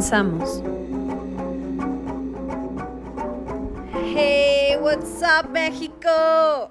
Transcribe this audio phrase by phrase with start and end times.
[0.00, 0.62] Comenzamos.
[3.92, 6.08] Hey, what's up, México?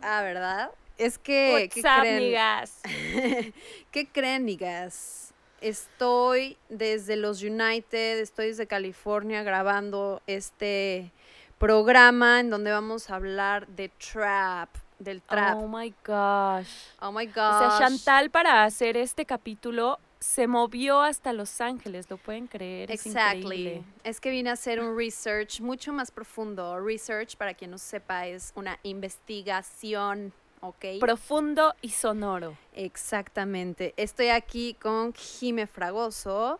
[0.01, 0.71] Ah, ¿verdad?
[0.97, 1.69] Es que.
[1.71, 2.81] What's up, niggas?
[3.91, 5.31] ¿Qué creen, niggas?
[5.61, 11.11] Estoy desde los United, estoy desde California grabando este
[11.59, 15.59] programa en donde vamos a hablar de trap, del trap.
[15.59, 16.67] Oh my gosh.
[16.99, 17.77] Oh my O sea, gosh.
[17.77, 22.91] Chantal para hacer este capítulo se movió hasta Los Ángeles, ¿lo pueden creer?
[22.91, 23.39] Es Exactly.
[23.39, 23.83] increíble.
[24.03, 26.79] Es que vine a hacer un research mucho más profundo.
[26.79, 30.85] Research, para quien no sepa, es una investigación, ¿ok?
[30.99, 32.57] Profundo y sonoro.
[32.73, 33.93] Exactamente.
[33.95, 36.59] Estoy aquí con Jime Fragoso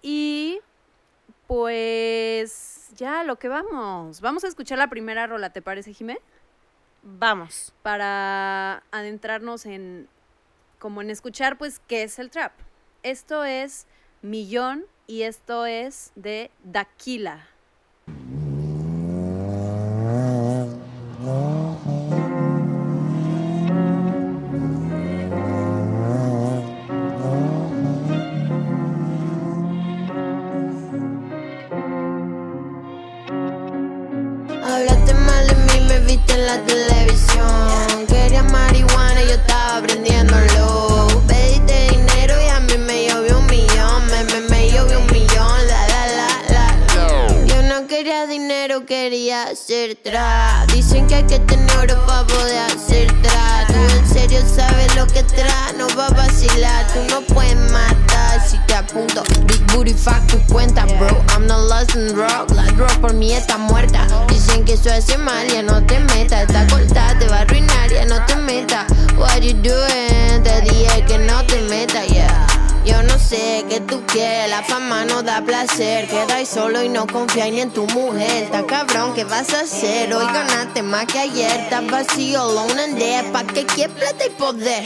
[0.00, 0.60] y
[1.46, 4.22] pues ya lo que vamos.
[4.22, 6.18] Vamos a escuchar la primera rola, ¿te parece, Jime?
[7.02, 7.74] Vamos.
[7.82, 10.08] Para adentrarnos en
[10.78, 12.52] como en escuchar pues qué es el trap.
[13.06, 13.86] Esto es
[14.20, 17.46] Millón y esto es de Daquila.
[34.64, 36.85] Hablaste mal de mí, me viste en la televisión.
[49.86, 50.70] Hacer trap.
[50.72, 53.68] Dicen que hay que tener oro para poder hacer trap.
[53.68, 56.86] Tú en serio sabes lo que traes, no va a vacilar.
[56.92, 59.22] Tú no puedes matar si te apunto.
[59.46, 61.08] Big booty, fuck tu cuenta, bro.
[61.34, 62.50] I'm not lost in rock.
[62.52, 64.06] La drop por mí está muerta.
[64.28, 66.42] Dicen que eso hace mal, ya no te metas.
[66.42, 68.86] Está cortada, te va a arruinar, ya no te metas.
[69.16, 70.42] What you doing?
[70.42, 72.55] Te dije que no te metas, yeah.
[72.86, 76.06] Yo no sé qué tú quieres, la fama no da placer.
[76.08, 78.44] Quedáis solo y no confías ni en tu mujer.
[78.44, 80.14] Está cabrón, ¿qué vas a hacer?
[80.14, 81.50] Hoy ganaste más que ayer.
[81.62, 83.24] Estás vacío, alone and dead.
[83.32, 84.84] ¿Pa' qué quieres plata y poder?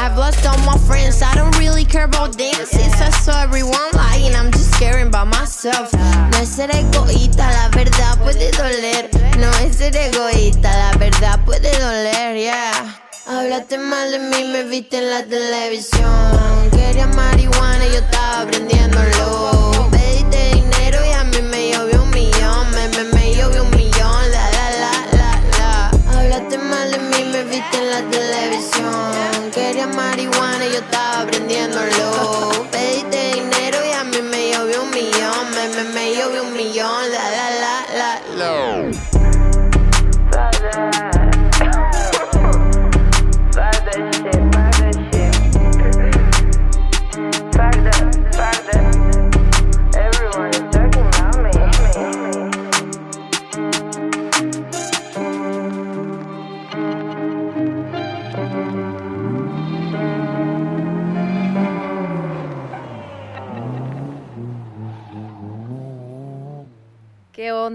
[0.00, 2.94] I've lost all my friends, I don't really care about dances.
[3.00, 5.92] I saw everyone lying, I'm just caring about myself.
[5.92, 9.10] No es ser egoísta, la verdad puede doler.
[9.38, 13.09] No es ser egoísta, la verdad puede doler, yeah.
[13.32, 16.68] Hablaste mal de mí, me viste en la televisión.
[16.72, 19.88] Quería marihuana y yo estaba prendiéndolo.
[19.92, 22.70] Pediste dinero y a mí me llovió un millón.
[22.72, 24.30] Me, me, me llovió un millón.
[24.32, 25.90] La, la, la, la, la.
[26.12, 29.50] Hablaste mal de mí, me viste en la televisión.
[29.54, 32.39] Quería marihuana y yo estaba prendiéndolo.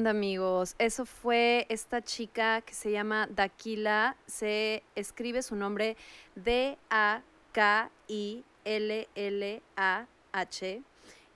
[0.05, 0.75] Amigos?
[0.79, 4.15] Eso fue esta chica que se llama Daquila.
[4.27, 5.97] Se escribe su nombre
[6.35, 7.23] D-A-K-I-L-L-A-H.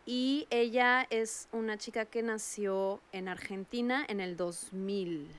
[0.06, 5.29] Y ella es una chica que nació en Argentina en el 2000.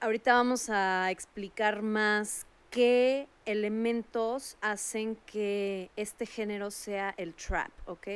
[0.00, 8.08] Ahorita vamos a explicar más qué elementos hacen que este género sea el trap, ¿ok?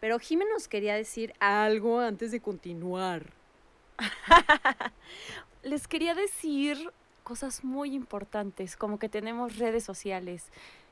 [0.00, 3.32] Pero Jimé nos quería decir algo antes de continuar.
[5.62, 6.90] Les quería decir
[7.24, 10.44] cosas muy importantes, como que tenemos redes sociales.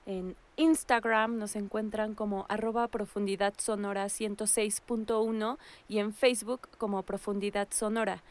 [0.07, 5.59] En Instagram nos encuentran como arroba profundidad sonora 106.1
[5.89, 8.23] y en Facebook como profundidad sonora.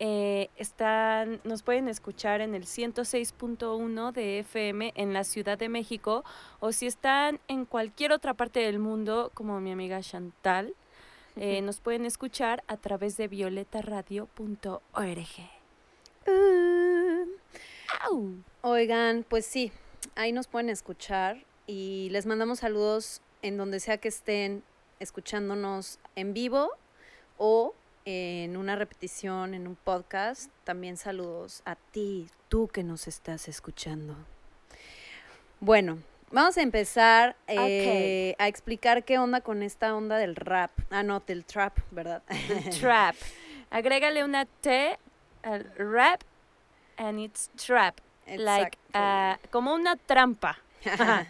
[0.00, 6.24] Eh, están, nos pueden escuchar en el 106.1 de FM en la Ciudad de México
[6.58, 10.74] o si están en cualquier otra parte del mundo, como mi amiga Chantal,
[11.36, 14.80] Eh, nos pueden escuchar a través de violetaradio.org.
[16.28, 18.34] Uh.
[18.62, 19.72] Oigan, pues sí,
[20.14, 24.62] ahí nos pueden escuchar y les mandamos saludos en donde sea que estén
[25.00, 26.70] escuchándonos en vivo
[27.36, 27.74] o
[28.04, 30.50] en una repetición, en un podcast.
[30.64, 34.16] También saludos a ti, tú que nos estás escuchando.
[35.60, 35.98] Bueno,
[36.30, 40.70] vamos a empezar eh, a explicar qué onda con esta onda del rap.
[40.90, 42.22] Ah, no, del trap, ¿verdad?
[42.80, 43.16] Trap.
[43.70, 44.98] Agrégale una T
[45.42, 46.22] al rap
[46.96, 48.00] and it's trap.
[48.26, 48.90] Like, Exacto.
[48.94, 50.58] ah, como una trampa.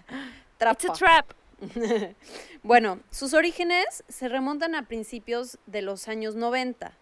[0.61, 1.32] It's a trap.
[2.62, 6.93] Bueno, sus orígenes se remontan a principios de los años 90.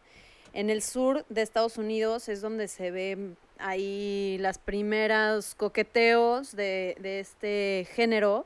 [0.55, 6.97] En el sur de Estados Unidos es donde se ven ahí las primeras coqueteos de,
[7.01, 8.45] de este género,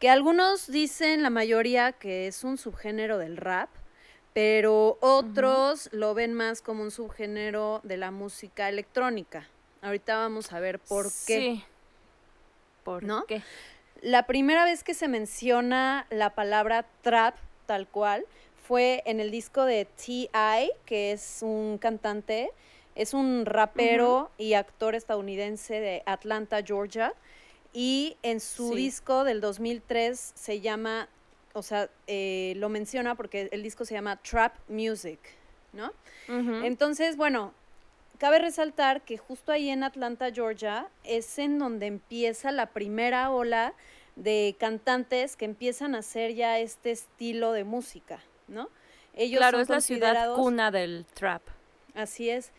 [0.00, 3.70] que algunos dicen, la mayoría, que es un subgénero del rap,
[4.34, 9.48] pero otros lo ven más como un subgénero de la música electrónica.
[9.80, 11.38] Ahorita vamos a ver por qué.
[11.38, 11.64] Sí.
[12.84, 13.24] ¿Por ¿No?
[13.24, 13.42] qué?
[14.06, 17.34] La primera vez que se menciona la palabra trap
[17.66, 18.24] tal cual
[18.68, 22.52] fue en el disco de T.I., que es un cantante,
[22.94, 27.14] es un rapero y actor estadounidense de Atlanta, Georgia.
[27.72, 28.76] Y en su Sí.
[28.76, 31.08] disco del 2003 se llama,
[31.52, 35.18] o sea, eh, lo menciona porque el disco se llama Trap Music,
[35.72, 35.90] ¿no?
[36.64, 37.52] Entonces, bueno,
[38.18, 43.74] cabe resaltar que justo ahí en Atlanta, Georgia, es en donde empieza la primera ola
[44.16, 48.68] de cantantes que empiezan a hacer ya este estilo de música, ¿no?
[49.14, 51.42] Ellos claro, son es la ciudad cuna del trap.
[51.94, 52.52] Así es.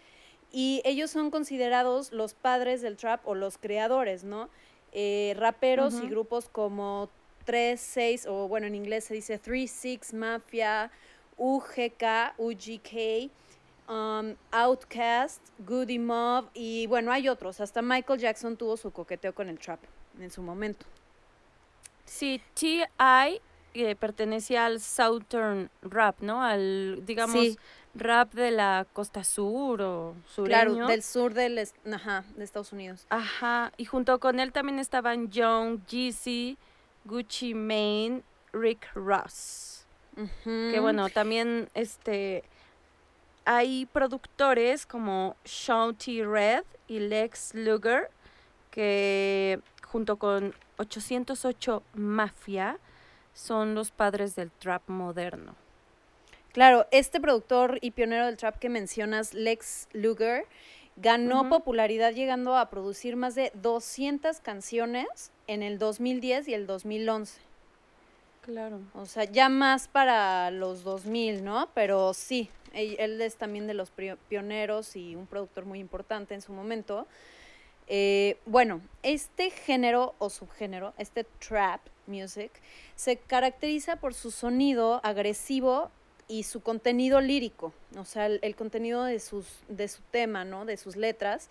[0.52, 4.50] Y ellos son considerados los padres del trap o los creadores, ¿no?
[4.94, 7.10] Eh, raperos y grupos como
[7.46, 10.92] 3, 6, o bueno, en inglés se dice 3, 6, Mafia,
[11.38, 13.30] UGK, UGK,
[13.90, 17.60] um, Outcast, Goody Mob, y bueno, hay otros.
[17.62, 19.80] Hasta Michael Jackson tuvo su coqueteo con el trap
[20.20, 20.86] en su momento.
[22.08, 23.42] Sí, T.I.
[23.74, 26.42] eh, pertenecía al Southern Rap, ¿no?
[26.44, 27.60] Al, digamos, Sí.
[27.94, 30.74] rap de la costa sur o sureño.
[30.74, 31.60] Claro, del sur del,
[31.94, 33.06] ajá, de Estados Unidos.
[33.10, 36.58] Ajá, y junto con él también estaban Young, Jeezy,
[37.06, 39.86] Gucci Mane, Rick Ross.
[40.16, 40.22] Que
[40.74, 40.82] Ujú.
[40.82, 42.44] bueno, también este
[43.46, 46.26] hay productores como Sean T.
[46.26, 48.10] Red y Lex Luger
[48.72, 52.80] que junto con 808 Mafia
[53.34, 55.56] son los padres del trap moderno.
[56.54, 60.46] Claro, este productor y pionero del trap que mencionas, Lex Luger,
[60.96, 67.40] ganó popularidad llegando a producir más de 200 canciones en el 2010 y el 2011.
[68.42, 68.80] Claro.
[68.94, 71.70] O sea, ya más para los 2000, ¿no?
[71.74, 73.92] Pero sí, él, es también de los
[74.30, 77.08] pioneros y un productor muy importante en su momento.
[77.88, 82.52] Eh, bueno, este género o subgénero, este trap music,
[82.96, 85.90] se caracteriza por su sonido agresivo
[86.28, 90.66] y su contenido lírico, o sea, el, contenido de, sus, de su tema, ¿no?
[90.66, 91.50] De sus letras,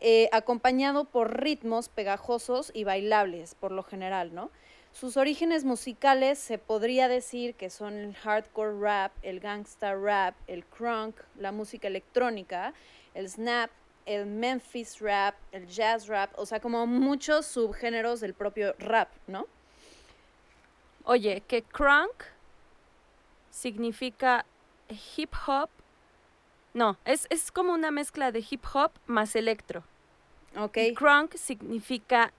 [0.00, 4.50] eh, acompañado por ritmos pegajosos y bailables, por lo general, ¿no?
[4.92, 10.64] Sus orígenes musicales se podría decir que son el hardcore rap, el gangsta rap, el
[10.64, 12.72] crunk, la música electrónica,
[13.12, 13.70] el snap,
[14.06, 19.46] el Memphis rap, el jazz rap, o sea, como muchos subgéneros del propio rap, ¿no?
[21.04, 22.24] Oye, que crunk
[23.50, 24.44] significa
[25.16, 25.68] hip hop.
[26.72, 29.84] No, es, es como una mezcla de hip hop más electro.
[30.56, 30.76] Ok.
[30.78, 32.32] Y crunk significa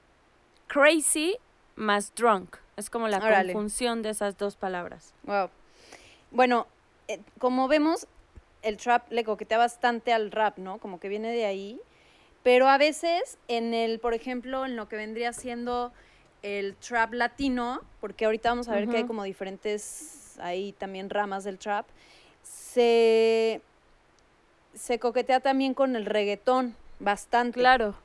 [0.67, 1.37] crazy
[1.75, 2.57] más drunk.
[2.75, 3.53] Es como la Órale.
[3.53, 5.13] conjunción de esas dos palabras.
[5.23, 5.49] Wow.
[6.31, 6.67] Bueno,
[7.07, 8.07] eh, como vemos,
[8.65, 10.79] el trap le coquetea bastante al rap, ¿no?
[10.79, 11.79] Como que viene de ahí.
[12.43, 15.93] Pero a veces, en el, por ejemplo, en lo que vendría siendo
[16.41, 21.43] el trap latino, porque ahorita vamos a ver que hay como diferentes, ahí también ramas
[21.43, 21.85] del trap,
[22.43, 23.61] se,
[24.73, 27.59] se coquetea también con el reggaetón, bastante.
[27.59, 27.95] Claro,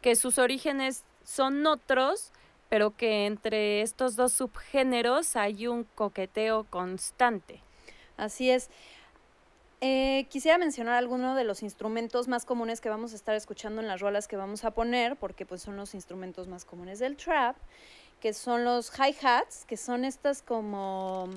[0.00, 2.32] que sus orígenes son otros,
[2.68, 7.60] pero que entre estos dos subgéneros hay un coqueteo constante.
[8.16, 8.70] Así es.
[9.82, 13.88] Eh, quisiera mencionar algunos de los instrumentos más comunes que vamos a estar escuchando en
[13.88, 17.56] las rolas que vamos a poner, porque pues son los instrumentos más comunes del trap,
[18.20, 21.28] que son los hi-hats, que son estas como,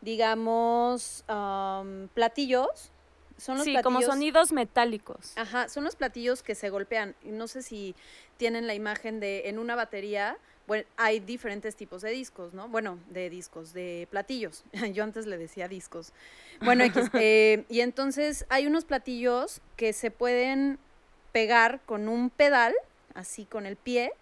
[0.00, 2.90] digamos, am, platillos.
[3.36, 5.32] Son los Sí, platillos, como sonidos metálicos.
[5.36, 7.14] Ajá, son los platillos que se golpean.
[7.22, 7.94] No sé si
[8.36, 10.36] tienen la imagen de en una batería,
[10.68, 12.68] bueno, hay diferentes tipos de discos, ¿no?
[12.68, 14.64] Bueno, de discos, de platillos.
[14.92, 16.12] Yo antes le decía discos.
[16.60, 16.84] Bueno,
[17.14, 20.78] eh, y entonces hay unos platillos que se pueden
[21.32, 22.74] pegar con un pedal,
[23.14, 24.12] así con el pie,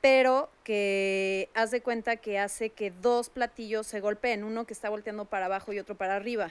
[0.00, 4.88] pero que haz de cuenta que hace que dos platillos se golpeen, uno que está
[4.88, 6.50] volteando para abajo y otro para arriba.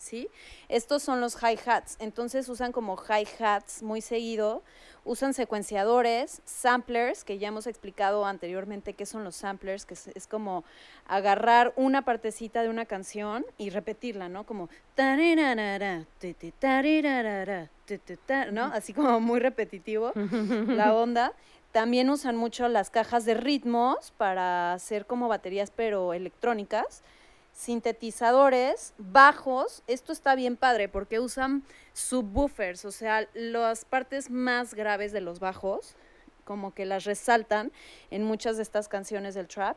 [0.00, 0.30] ¿Sí?
[0.70, 4.62] Estos son los hi-hats, entonces usan como hi-hats muy seguido,
[5.04, 10.64] usan secuenciadores, samplers, que ya hemos explicado anteriormente qué son los samplers, que es, como
[11.06, 14.46] agarrar una partecita de una canción y repetirla, ¿no?
[14.46, 14.70] Como
[18.52, 18.64] ¿no?
[18.64, 21.34] Así como muy repetitivo la onda.
[21.72, 27.02] También usan mucho las cajas de ritmos para hacer como baterías pero electrónicas,
[27.52, 35.12] sintetizadores, bajos, esto está bien padre porque usan subwoofers, o sea, las partes más graves
[35.12, 35.94] de los bajos,
[36.44, 37.70] como que las resaltan
[38.10, 39.76] en muchas de estas canciones del trap.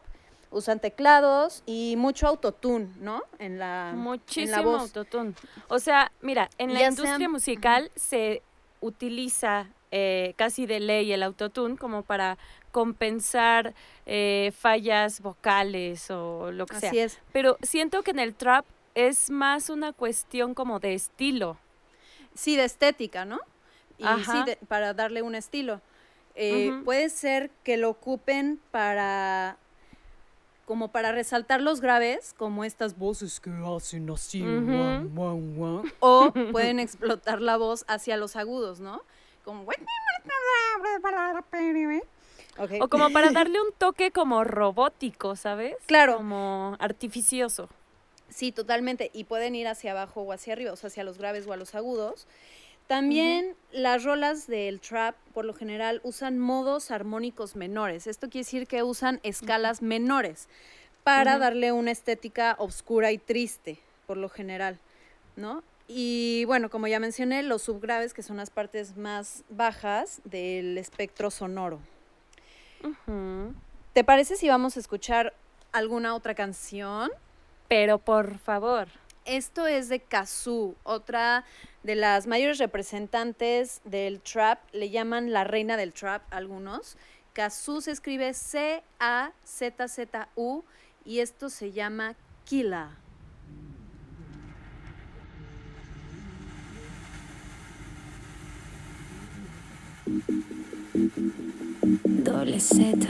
[0.50, 3.24] Usan teclados y mucho autotune, ¿no?
[3.40, 5.34] En la Muchísimo autotune.
[5.68, 8.44] O sea, mira, en la industria musical se
[8.80, 12.38] utiliza eh, casi de ley el autotune como para
[12.74, 13.74] compensar
[14.06, 17.20] eh, fallas vocales o lo que Así Es.
[17.32, 18.66] Pero siento que en el trap
[18.96, 21.58] es más una cuestión como de estilo.
[22.34, 23.40] Sí, de estética, ¿no?
[23.98, 25.80] Y sí, para darle un estilo.
[26.36, 29.58] Eh, puede ser que lo ocupen para
[30.66, 34.42] como para resaltar los graves, como estas voces que hacen así,
[36.00, 39.02] o pueden explotar la voz hacia los agudos, ¿no?
[39.44, 39.66] como...
[42.58, 45.76] O como para darle un toque como robótico, ¿sabes?
[45.86, 46.18] Claro.
[46.18, 47.70] Como artificioso.
[48.30, 49.12] Sí, totalmente.
[49.14, 51.58] Y pueden ir hacia abajo o hacia arriba, o sea, hacia los graves o a
[51.58, 52.28] los agudos.
[52.88, 58.08] También las rolas del trap, por lo general, usan modos armónicos menores.
[58.08, 60.48] Esto quiere decir que usan escalas menores
[61.04, 64.80] para darle una estética oscura y triste, por lo general,
[65.36, 65.64] ¿no?
[65.88, 71.30] Y bueno, como ya mencioné, los subgraves, que son las partes más bajas del espectro
[71.30, 71.80] sonoro.
[73.94, 75.34] ¿Te parece si vamos a escuchar
[75.72, 77.12] alguna otra canción?
[77.68, 78.88] Pero por favor.
[79.26, 81.46] Esto es de Kazoo, otra
[81.84, 84.60] de las mayores representantes del trap.
[84.74, 86.98] Le llaman la reina del trap algunos.
[87.34, 88.84] Kazoo se escribe C-A-Z-Z-U
[91.06, 92.98] y esto se llama Kila.
[102.24, 103.08] Doble Z.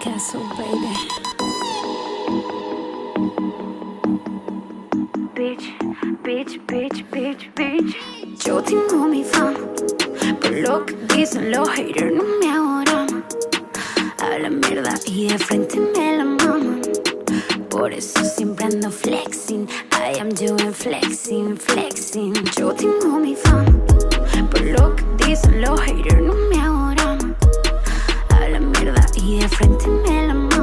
[0.00, 0.94] Castle, baby.
[5.34, 5.66] Bitch,
[6.24, 7.94] bitch, bitch, bitch, bitch.
[8.44, 9.58] Yo tengo mi fama.
[10.40, 13.24] Por lo que dicen los haters, no me adoran.
[14.18, 16.79] A la mierda y de frente me la maman.
[17.70, 19.68] Por eso siempre ando flexing.
[19.92, 22.34] I am doing flexing, flexing.
[22.58, 23.72] Yo tengo mi fama.
[24.50, 27.36] Por lo que dicen los haters, no me adoran.
[28.30, 30.59] A la mierda y de frente me la maman.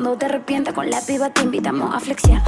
[0.00, 2.40] Cuando te arrepientas con la piba te invitamos a flexiar.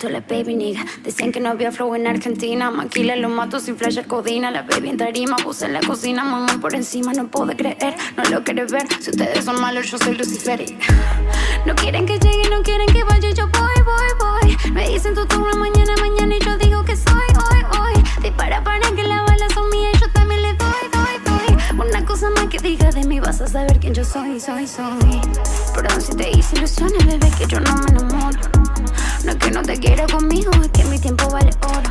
[0.00, 0.84] Todas las baby nigga.
[1.04, 2.70] Decían que no había flow en Argentina.
[2.70, 4.50] Maquila los mato sin flash codina.
[4.50, 8.24] La baby en tarima, puse en la cocina Mamá por encima, no puedo creer No
[8.30, 10.76] lo quieres ver, si ustedes son malos Yo soy Lucifer y-
[11.66, 13.30] No quieren que llegue, no quieren que vaya.
[13.30, 14.72] Yo voy, voy, voy.
[14.72, 18.02] Me dicen tu turno mañana, mañana Y yo digo que soy hoy, hoy.
[18.22, 21.86] Dispara para que las balas son mías Yo también le doy, doy, doy.
[21.88, 22.90] Una cosa más que diga
[24.12, 25.20] soy, soy, soy.
[25.74, 28.59] Perdón si te hice ilusiones, bebé, que yo no me enamoro.
[29.24, 31.90] No es que no te quiera conmigo, es que mi tiempo vale oro.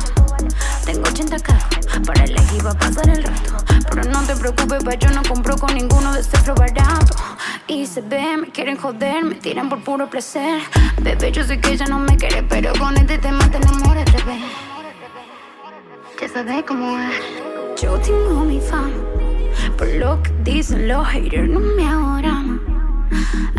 [0.84, 3.56] Tengo 80 carros, para el equipo a pasar el rato.
[3.88, 7.14] Pero no te preocupes, pa' yo no compro con ninguno de flow barato.
[7.68, 10.60] Y se ve, me quieren joder, me tiran por puro placer.
[11.00, 14.40] Bebé, yo sé que ella no me quiere, pero con este tema te enamoras, bebé.
[16.20, 17.80] Ya sabes cómo es.
[17.80, 18.90] Yo tengo mi fama.
[19.78, 22.49] Por lo que dicen los haters, no me ahorran.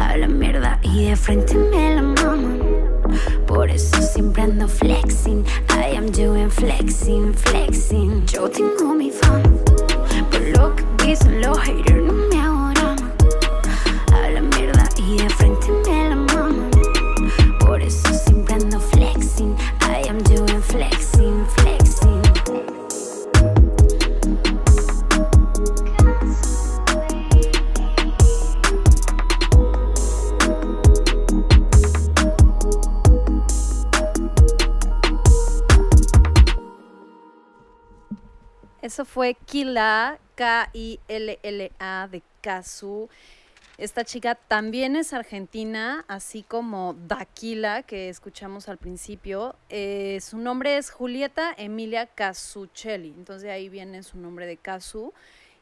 [0.01, 2.60] Habla mierda y de frente me la maman.
[3.46, 5.46] Por eso siempre ando flexing.
[5.70, 8.25] I am doing flexing, flexing.
[8.25, 9.43] Yo tengo mi fama.
[10.31, 12.98] Por lo que dicen los haters, no me ahorran.
[14.12, 15.50] Habla mierda y de frente
[39.05, 43.10] Fue Kila, K-I-L-L-A de Kazu.
[43.77, 49.55] Esta chica también es argentina, así como Daquila, que escuchamos al principio.
[49.70, 55.13] Eh, su nombre es Julieta Emilia Casuccelli, entonces de ahí viene su nombre de Kazu.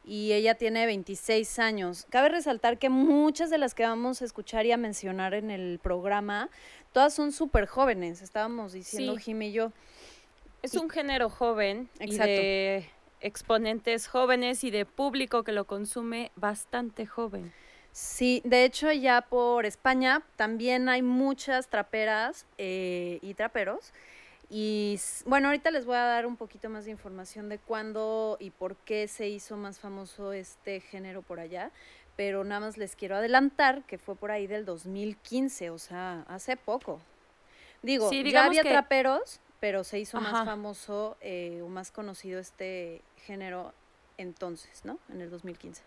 [0.04, 2.08] Y ella tiene 26 años.
[2.10, 5.80] Cabe resaltar que muchas de las que vamos a escuchar y a mencionar en el
[5.82, 6.50] programa,
[6.94, 8.22] todas son súper jóvenes.
[8.22, 9.24] Estábamos diciendo, Sí.
[9.24, 9.72] Jimmy y yo.
[10.62, 12.32] Es un género joven Exacto.
[12.32, 12.90] y de
[13.22, 17.52] exponentes jóvenes y de público que lo consume bastante joven.
[17.92, 23.94] Sí, de hecho ya por España también hay muchas traperas eh, y traperos.
[24.52, 28.50] Y bueno, ahorita les voy a dar un poquito más de información de cuándo y
[28.50, 31.72] por qué se hizo más famoso este género por allá.
[32.16, 36.58] Pero nada más les quiero adelantar que fue por ahí del 2015, o sea, hace
[36.58, 37.00] poco.
[37.82, 42.40] Digo, Sí, ya había que- traperos, pero se hizo más famoso eh, o más conocido
[42.40, 43.74] este género
[44.18, 45.00] entonces, ¿no?
[45.10, 45.82] En el 2015.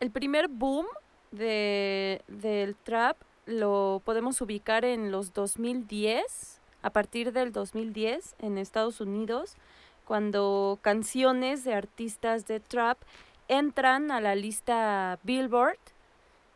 [0.00, 0.86] El primer boom
[1.30, 9.00] de, del trap lo podemos ubicar en los 2010, a partir del 2010 en Estados
[9.00, 9.56] Unidos,
[10.04, 12.98] cuando canciones de artistas de trap
[13.48, 15.78] entran a la lista Billboard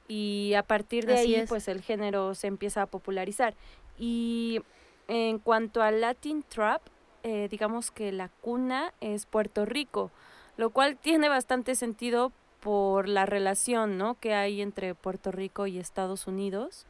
[0.09, 1.49] y a partir de Así ahí es.
[1.49, 3.55] pues el género se empieza a popularizar.
[3.99, 4.61] Y
[5.09, 6.83] en cuanto al Latin Trap,
[7.23, 10.11] eh, digamos que la cuna es Puerto Rico,
[10.57, 14.19] lo cual tiene bastante sentido por la relación ¿no?
[14.21, 16.87] que hay entre Puerto Rico y Estados Unidos.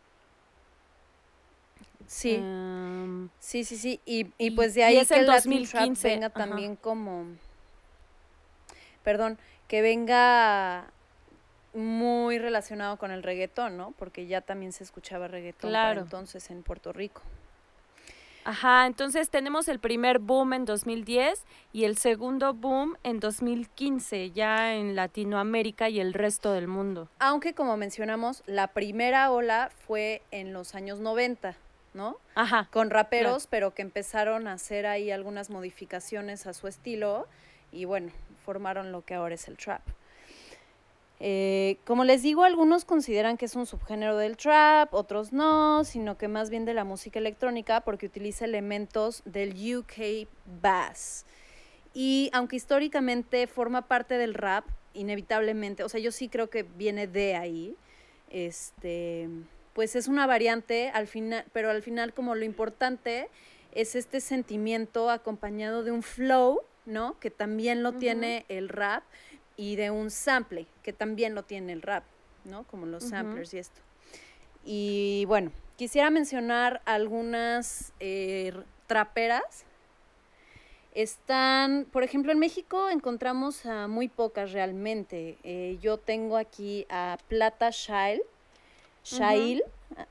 [2.07, 2.35] Sí.
[2.35, 4.01] Em, Sí, sí, sí.
[4.05, 6.39] Y, y pues de ahí es que el el Latin 2015, Trap venga ajá.
[6.39, 7.27] también como.
[9.03, 10.87] Perdón, que venga
[11.75, 13.93] muy relacionado con el reggaetón, ¿no?
[13.99, 17.23] Porque ya también se escuchaba reggaetón para entonces en Puerto Rico.
[18.45, 24.75] Ajá, entonces tenemos el primer boom en 2010 y el segundo boom en 2015, ya
[24.75, 27.09] en Latinoamérica y el resto del mundo.
[27.19, 31.57] Aunque como mencionamos, la primera ola fue en los años 90,
[31.95, 32.19] ¿no?
[32.35, 37.27] Ajá, Con raperos, pero que empezaron a hacer ahí algunas modificaciones a su estilo
[37.73, 38.13] y bueno,
[38.45, 39.81] formaron lo que ahora es el trap.
[41.21, 46.19] Eh, como les digo, algunos consideran que es un subgénero del trap, otros no, sino
[46.19, 50.29] que más bien de la música electrónica porque utiliza elementos del UK
[50.61, 51.25] bass.
[51.95, 57.07] Y aunque históricamente forma parte del rap, inevitablemente, o sea, yo sí creo que viene
[57.07, 57.77] de ahí,
[58.31, 59.29] este,
[59.73, 63.29] pues es una variante al final, pero al final como lo importante
[63.73, 67.19] es este sentimiento acompañado de un flow, ¿no?
[67.21, 69.05] Que también lo tiene el rap
[69.57, 72.05] y de un sample, que también lo tiene el rap,
[72.45, 72.65] ¿no?
[72.65, 73.81] Como los samplers y esto.
[74.65, 78.53] Y bueno, quisiera mencionar algunas eh,
[78.87, 79.65] traperas.
[80.95, 85.39] Están, por ejemplo, en México encontramos a muy pocas realmente.
[85.43, 88.23] Eh, yo tengo aquí a Plata Shail,
[89.03, 89.63] Shail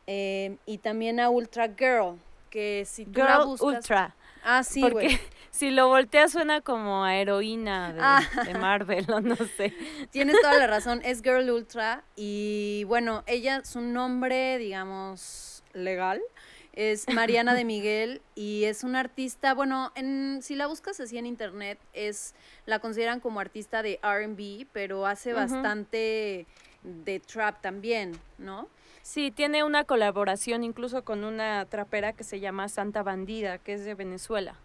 [0.07, 2.17] eh, y también a Ultra Girl,
[2.49, 3.75] que si tú la Girl buscas...
[3.75, 4.15] Ultra.
[4.43, 5.19] Ah, sí, porque
[5.51, 8.21] si lo volteas suena como a heroína de, Ah.
[8.45, 9.73] de Marvel o no sé.
[10.11, 16.21] Tienes toda la razón, es Girl Ultra y bueno, ella, su nombre, digamos, legal,
[16.73, 21.25] es Mariana de Miguel y es una artista, bueno, en, si la buscas así en
[21.25, 22.33] internet, es
[22.65, 26.45] la consideran como artista de RB, pero hace bastante
[26.83, 28.67] de trap también, ¿no?
[29.03, 33.83] Sí, tiene una colaboración incluso con una trapera que se llama Santa Bandida, que es
[33.85, 34.55] de Venezuela.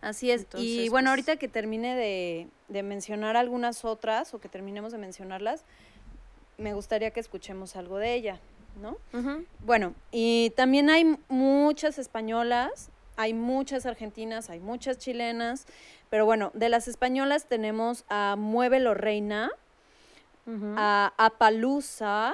[0.00, 0.46] Así es.
[0.56, 4.98] y bueno, pues- ahorita que termine de, de mencionar algunas otras o que terminemos de
[4.98, 5.64] mencionarlas,
[6.56, 8.40] me gustaría que escuchemos algo de ella,
[8.80, 8.96] ¿no?
[9.64, 15.66] Bueno, y también hay muchas españolas, hay muchas argentinas, hay muchas chilenas,
[16.10, 19.50] pero bueno, de las españolas tenemos a Muévelo Reina,
[20.76, 22.32] a Apalusa,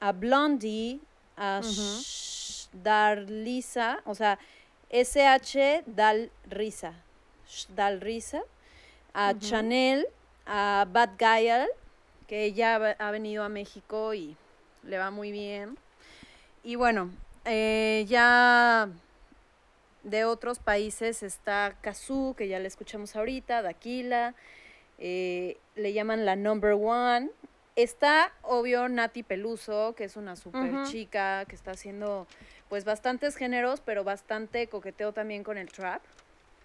[0.00, 1.00] a Blondie,
[1.36, 1.60] a.
[1.62, 4.38] Sh- Darlisa, o sea,
[4.90, 6.92] SH Dalrisa,
[7.74, 8.42] Dalrisa,
[9.14, 9.40] a Ujú.
[9.40, 10.06] Chanel,
[10.46, 11.68] a Bad Gael,
[12.26, 14.36] que ella ha venido a México y
[14.82, 15.78] le va muy bien.
[16.64, 17.10] Y bueno,
[17.44, 18.88] eh, ya
[20.02, 24.34] de otros países está Kazoo, que ya le escuchamos ahorita, Daquila,
[24.98, 27.30] eh, le llaman la number one.
[27.76, 32.26] Está, obvio, Nati Peluso, que es una super chica, que está haciendo
[32.70, 36.00] pues bastantes géneros, pero bastante coqueteo también con el trap.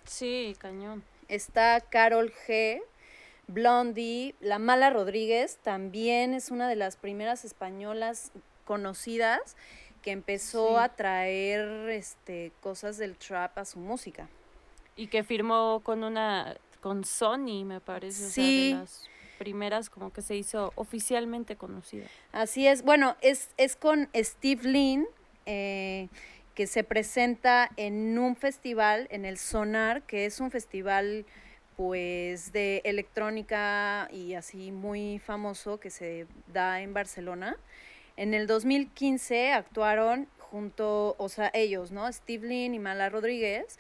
[0.06, 1.04] Sí, cañón.
[1.28, 2.82] Está Carol G,
[3.47, 8.32] Blondie, La Mala Rodríguez, también es una de las primeras españolas
[8.65, 9.58] conocidas
[10.02, 10.76] que empezó Sí.
[10.84, 14.30] a traer este, cosas del trap a su música.
[14.95, 18.26] Y que firmó con una, con Sony, me parece.
[18.26, 18.71] o sea, Sí.
[18.74, 19.08] de las
[19.41, 22.06] primeras como que se hizo oficialmente conocida.
[22.32, 25.08] Así es, bueno, es, es con Steve Lynn,
[25.47, 26.10] eh,
[26.54, 31.25] que se presenta en un festival, en el Sonar, que es un festival
[31.75, 37.58] pues de electrónica y así muy famoso que se da en Barcelona.
[38.17, 42.13] En el 2015 actuaron junto, o sea, ellos, ¿no?
[42.13, 43.80] Steve Lynn y Mala Rodríguez,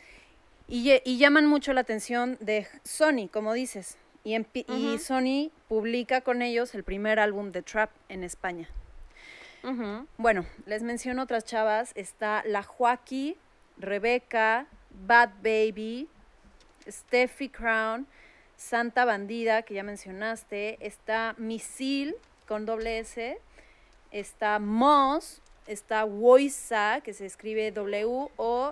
[0.67, 3.99] y, y llaman mucho la atención de Sony, como dices.
[4.23, 4.97] Y, empi- y.
[4.99, 8.69] Sony publica con ellos el primer álbum de Trap en España.
[10.17, 11.91] Bueno, les menciono otras chavas.
[11.95, 13.37] Está La Joaquí,
[13.77, 14.65] Rebeca,
[15.07, 16.07] Bad Baby,
[16.87, 18.07] Steffi Crown,
[18.57, 20.77] Santa Bandida, que ya mencionaste.
[20.85, 22.15] Está Misil
[22.47, 23.37] con doble S.
[24.11, 25.41] Está Moss.
[25.67, 27.71] Está Woisa, que se escribe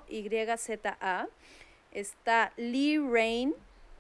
[0.10, 1.28] W-O-Y-Z-A.
[1.92, 3.54] Está Lee Rain,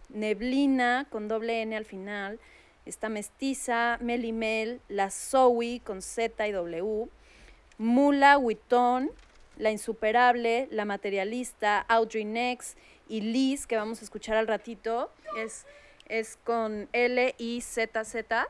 [0.09, 2.39] Neblina con doble N al final.
[2.85, 7.07] Está Mestiza, Melimel, La Zoe con Z y W.
[7.77, 9.11] Mula Witton,
[9.57, 12.75] La Insuperable, La Materialista, Audrey Nex
[13.07, 15.65] y Liz, que vamos a escuchar al ratito, es,
[16.07, 18.47] es con L I Z Z.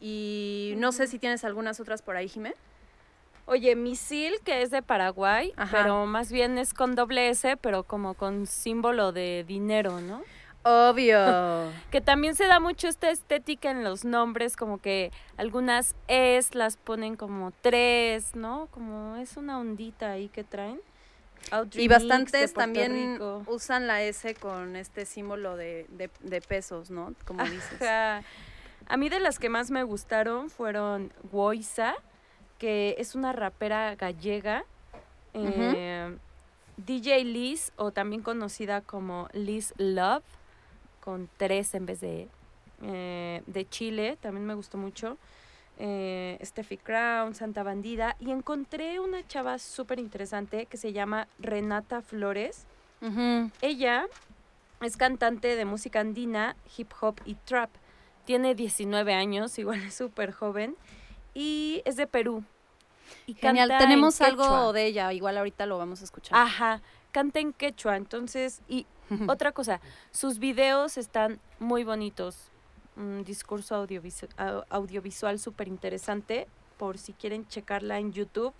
[0.00, 2.54] Y no sé si tienes algunas otras por ahí, Jimé.
[3.46, 5.82] Oye, Misil, que es de Paraguay, Ajá.
[5.82, 10.22] pero más bien es con doble S, pero como con símbolo de dinero, ¿no?
[10.64, 11.70] Obvio.
[11.90, 16.76] Que también se da mucho esta estética en los nombres, como que algunas es las
[16.76, 18.66] ponen como tres, ¿no?
[18.72, 20.80] Como es una ondita ahí que traen.
[21.74, 23.42] Y bastantes también Rico.
[23.46, 27.14] usan la S con este símbolo de, de- de pesos, ¿no?
[27.26, 27.82] Como dices.
[27.82, 28.22] Ajá.
[28.86, 31.94] A mí de las que más me gustaron fueron Woisa,
[32.58, 34.64] que es una rapera gallega.
[35.34, 36.16] eh,
[36.76, 40.24] DJ Liz, o también conocida como Liz Love,
[41.04, 42.28] con tres en vez de,
[42.82, 45.18] eh, de Chile, también me gustó mucho.
[45.78, 48.16] Eh, Steffi Crown, Santa Bandida.
[48.20, 52.64] Y encontré una chava súper interesante que se llama Renata Flores.
[53.60, 54.06] Ella
[54.80, 57.68] es cantante de música andina, hip hop y trap.
[58.24, 60.74] Tiene 19 años, igual es súper joven.
[61.34, 62.44] Y es de Perú.
[63.26, 63.74] Y Genial.
[63.78, 66.38] Tenemos algo de ella, igual ahorita lo vamos a escuchar.
[66.38, 66.80] Ajá,
[67.12, 67.98] canta en quechua.
[67.98, 68.86] Entonces, y
[69.28, 72.50] otra cosa, sus videos están muy bonitos.
[72.96, 76.46] Un discurso audiovisu- au- audiovisual súper interesante.
[76.78, 78.52] Por si quieren checarla en YouTube,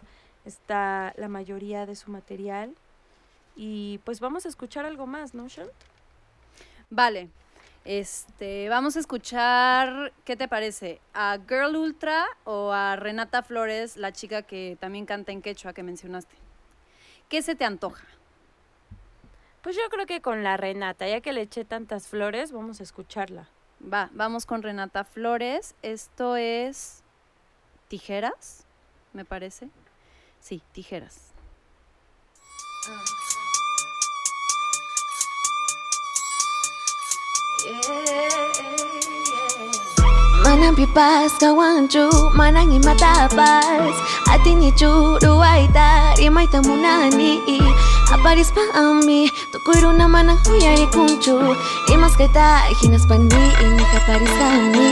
[0.44, 2.74] está la mayoría de su material.
[3.56, 5.68] Y pues vamos a escuchar algo más, ¿no, Sean?
[6.90, 7.28] Vale.
[7.84, 11.00] Este, vamos a escuchar, ¿qué te parece?
[11.12, 15.82] ¿A Girl Ultra o a Renata Flores, la chica que también canta en quechua que
[15.82, 16.34] mencionaste?
[17.28, 18.04] ¿Qué se te antoja?
[19.64, 22.82] Pues yo creo que con la Renata, ya que le eché tantas flores, vamos a
[22.82, 23.48] escucharla.
[23.82, 25.74] Va, vamos con Renata Flores.
[25.80, 27.02] Esto es
[27.88, 28.66] tijeras,
[29.14, 29.70] me parece.
[30.38, 31.32] Sí, tijeras.
[40.42, 43.96] Manang pipas kawanchu manang imatapas
[44.28, 47.40] Atin ichu ruwaita rimay tamunani
[48.12, 48.66] Απ' αριστερά
[49.50, 51.38] το κουίρο είναι ένα κουίρο, η κουντσιού,
[51.92, 54.86] η μασκετά, η γυνασπαντή, η νύχτα απ' αριστερά με.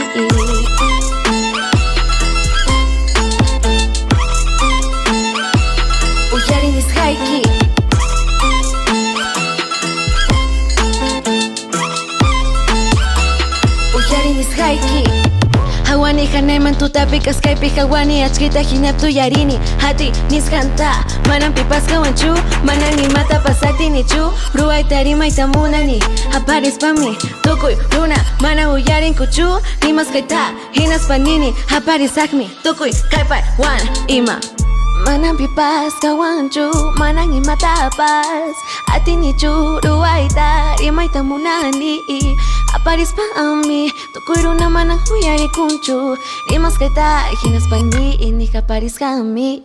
[6.29, 7.41] Πουγιάρ είναι σχάκι.
[13.91, 15.02] Πουγιάρ είναι σχάκι.
[16.13, 23.39] Hawani hanaiman tutapika skype hawani Atskita hinaptu yarini hati nizkanta Manan pipaska wanchu Manan imata
[23.39, 31.07] pasati nichu Ruai tarima itamunani Aparis pami Tukui runa Mana uyarin kuchu Nimas kaita Hinas
[31.07, 32.93] panini Aparis akmi Tukui
[33.57, 34.39] Wan ima
[35.03, 38.55] Manang pipas kawanchu Manang imatapas
[38.95, 41.99] Ati ni chu ruay tarima itamunani
[42.73, 46.15] Aparis pa ami Tukuy naman ang huyari kunchu
[46.49, 49.61] Rimas kita hinas pani Ini ka paris kami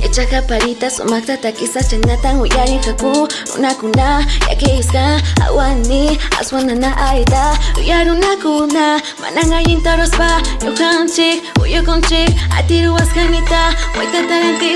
[0.00, 3.28] Echa ka parita sumakta takisa Chanatang huyari kaku.
[3.54, 5.20] Runa kuna Yakis ka
[5.50, 7.58] Awani Aswana na aida.
[7.76, 8.86] Uyaru na kuna
[9.20, 14.75] Manangayin taros pa Yukan chik Uyukon chik Atiruas kanita Waita tarantis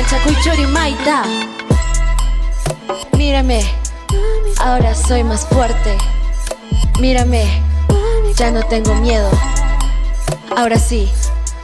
[0.00, 1.24] Manchakuy chori maita
[3.18, 3.60] Mírame,
[4.58, 5.98] ahora soy más fuerte
[6.98, 7.44] Mírame,
[8.34, 9.30] ya no tengo miedo
[10.56, 11.10] Ahora sí,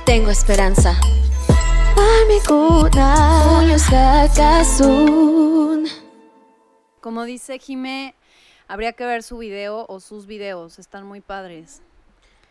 [0.05, 1.01] tengo esperanza
[7.01, 8.15] Como dice Jime,
[8.69, 11.81] habría que ver su video o sus videos, están muy padres.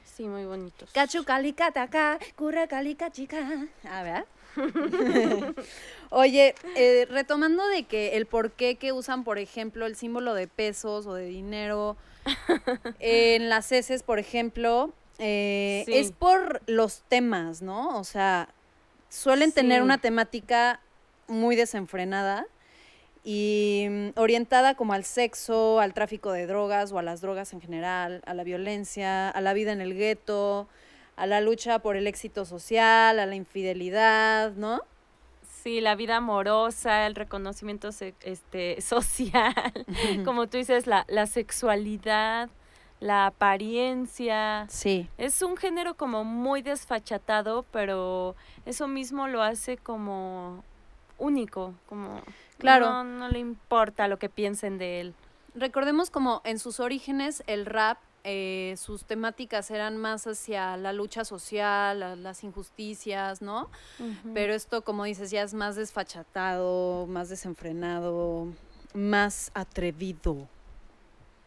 [0.04, 0.90] Sí, muy bonitos.
[0.94, 3.68] Cachu calica taca, curra calica chica.
[3.88, 4.26] A ver.
[6.10, 10.48] Oye, eh, retomando de que el por qué que usan, por ejemplo, el símbolo de
[10.48, 11.98] pesos o de dinero
[13.00, 15.94] en las heces, por ejemplo, eh, Sí.
[15.98, 17.98] es por los temas, ¿no?
[18.00, 18.50] O sea,
[19.10, 20.80] suelen tener una temática
[21.28, 22.46] muy desenfrenada
[23.24, 27.62] y mm, orientada como al sexo, al tráfico de drogas o a las drogas en
[27.62, 30.68] general, a la violencia, a la vida en el gueto,
[31.16, 34.82] a la lucha por el éxito social, a la infidelidad, ¿no?
[35.64, 39.54] Sí, la vida amorosa, el reconocimiento se- este, social,
[40.24, 42.50] como tú dices, la, la sexualidad,
[43.00, 44.66] la apariencia.
[44.70, 50.64] Sí, Es un género como muy desfachatado, pero eso mismo lo hace como
[51.18, 52.22] único, como
[52.58, 52.88] Claro.
[52.88, 55.14] no, no le importa lo que piensen de él.
[55.56, 61.24] recordemos como en sus orígenes el rap, eh, sus temáticas eran más hacia la lucha
[61.24, 63.70] social, las injusticias, ¿no?
[64.34, 68.48] Pero esto, como dices, ya es más desfachatado, más desenfrenado,
[68.96, 70.48] más atrevido.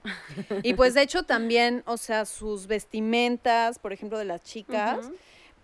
[0.63, 5.11] y pues de hecho también, o sea, sus vestimentas, por ejemplo, de las chicas,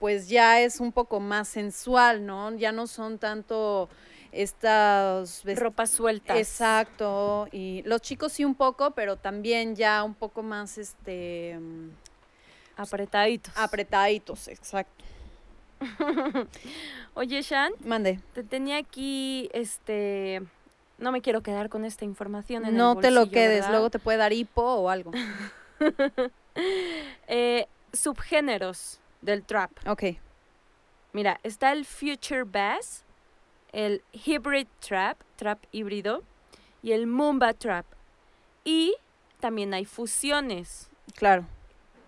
[0.00, 2.53] pues ya es un poco más sensual, ¿no?
[2.57, 3.88] Ya no son tanto
[4.35, 6.37] estas ropas sueltas.
[6.37, 11.90] Exacto, y los chicos sí un poco, pero también ya un poco más este mm,
[12.77, 13.53] Apretaditos.
[13.57, 15.05] apretaditos, exacto.
[17.14, 18.20] Oye, Shan, Mande.
[18.33, 20.42] te tenía aquí, este,
[20.99, 23.70] no me quiero quedar con esta información en el No te lo quedes, ¿verdad?
[23.70, 25.11] luego te puede dar hipo o algo.
[27.27, 29.73] Eh, subgéneros del trap.
[29.88, 30.05] Ok.
[31.12, 33.03] Mira, está el Future Bass,
[33.75, 36.23] el Hybrid Trap, trap híbrido,
[36.83, 37.85] y el Mumba Trap.
[38.65, 38.95] Y
[39.41, 41.45] también hay fusiones, Claro.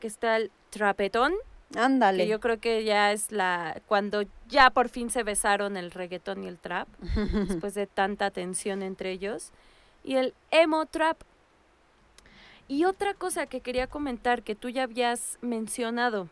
[0.00, 1.34] que está el Trapetón,
[1.76, 2.24] Ándale.
[2.24, 6.44] que yo creo que ya es la cuando ya por fin se besaron el reggaetón
[6.44, 6.88] y el trap,
[7.48, 9.50] después de tanta tensión entre ellos,
[10.04, 11.18] y el Emo Trap.
[12.68, 16.28] Y otra cosa que quería comentar que tú ya habías mencionado,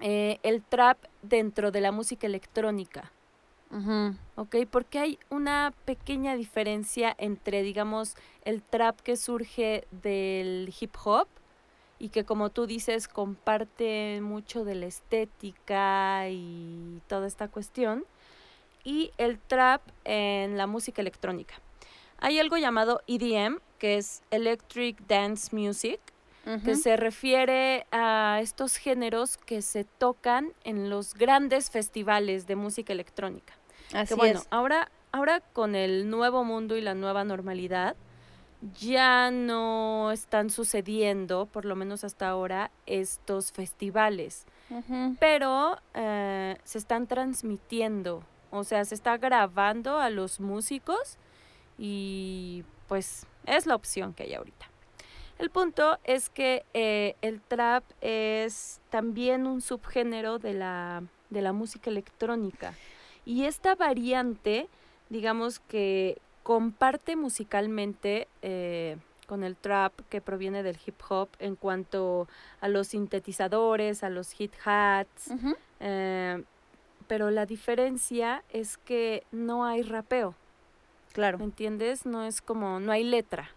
[0.00, 3.10] eh, el trap dentro de la música electrónica.
[3.70, 4.14] Ujú.
[4.36, 4.56] ¿ok?
[4.70, 11.26] Porque hay una pequeña diferencia entre, digamos, el trap que surge del hip hop
[11.98, 18.04] y que, como tú dices, comparte mucho de la estética y toda esta cuestión,
[18.84, 21.54] y el trap en la música electrónica.
[22.18, 26.00] Hay algo llamado EDM, que es Electric Dance Music,
[26.64, 32.92] que se refiere a estos géneros que se tocan en los grandes festivales de música
[32.92, 33.54] electrónica.
[33.92, 34.46] Así Que bueno, es.
[34.50, 37.96] ahora, ahora con el nuevo mundo y la nueva normalidad,
[38.78, 44.46] ya no están sucediendo, por lo menos hasta ahora, estos festivales.
[45.20, 51.18] Pero eh, se están transmitiendo, o sea, se está grabando a los músicos
[51.78, 54.66] y pues es la opción que hay ahorita.
[55.38, 61.52] El punto es que eh, el trap es también un subgénero de la de la
[61.52, 62.74] música electrónica.
[63.24, 64.68] Y esta variante,
[65.08, 68.96] digamos que comparte musicalmente eh,
[69.26, 72.28] con el trap que proviene del hip hop en cuanto
[72.60, 75.32] a los sintetizadores, a los hit hats,
[75.80, 76.44] eh,
[77.08, 80.34] pero la diferencia es que no hay rapeo.
[81.12, 81.38] Claro.
[81.38, 82.06] ¿Me entiendes?
[82.06, 83.50] No es como, no hay letra.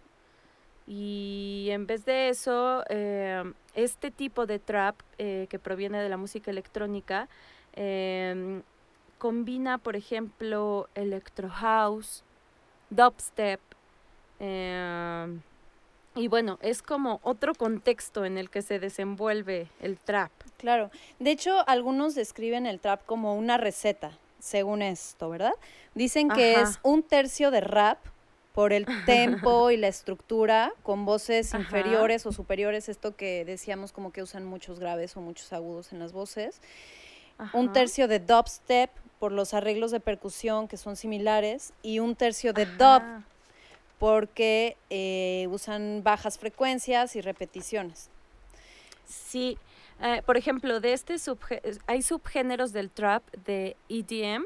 [0.86, 6.16] Y en vez de eso, eh, este tipo de trap eh, que proviene de la
[6.16, 7.28] música electrónica
[7.74, 8.62] em,
[9.18, 12.24] combina, por ejemplo, electro house,
[12.90, 13.60] dubstep,
[14.40, 15.40] em,
[16.16, 20.32] y bueno, es como otro contexto en el que se desenvuelve el trap.
[20.56, 20.90] Claro.
[21.20, 25.54] De hecho, algunos describen el trap como una receta, según esto, ¿verdad?
[25.94, 27.98] Dicen que es un tercio de rap
[28.54, 34.12] por el tempo y la estructura, con voces inferiores o superiores, esto que decíamos como
[34.12, 36.60] que usan muchos graves o muchos agudos en las voces.
[37.54, 42.52] Un tercio de dubstep por los arreglos de percusión que son similares y un tercio
[42.52, 43.02] de dub
[43.98, 48.08] porque eh, usan bajas frecuencias y repeticiones.
[49.06, 49.58] Sí,
[50.02, 51.16] eh, por ejemplo, de este
[51.86, 54.44] hay subgéneros del trap de EDM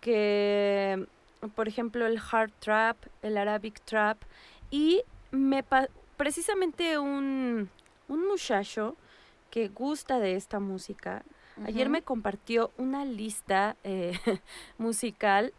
[0.00, 1.06] que,
[1.54, 4.18] por ejemplo, el hard trap, el Arabic trap
[4.70, 5.64] y me
[6.16, 7.70] precisamente un,
[8.08, 8.96] un muchacho
[9.50, 11.22] que gusta de esta música
[11.66, 14.18] ayer me compartió una lista eh,
[14.78, 15.52] musical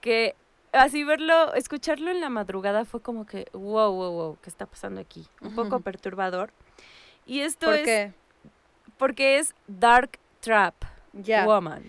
[0.00, 0.34] que
[0.72, 5.00] así verlo, escucharlo en la madrugada fue como que, wow, wow, wow, ¿qué está pasando
[5.00, 5.26] aquí?
[5.40, 6.52] Un poco perturbador.
[7.26, 7.84] Y esto ¿Por es...
[7.84, 8.12] Qué?
[8.98, 10.74] Porque es Dark Trap
[11.12, 11.84] Woman.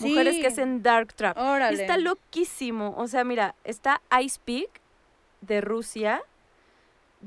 [0.00, 1.36] Mujeres que hacen Dark Trap.
[1.70, 2.94] Está loquísimo.
[2.96, 4.80] O sea, mira, está Ice Peak
[5.40, 6.22] de Rusia,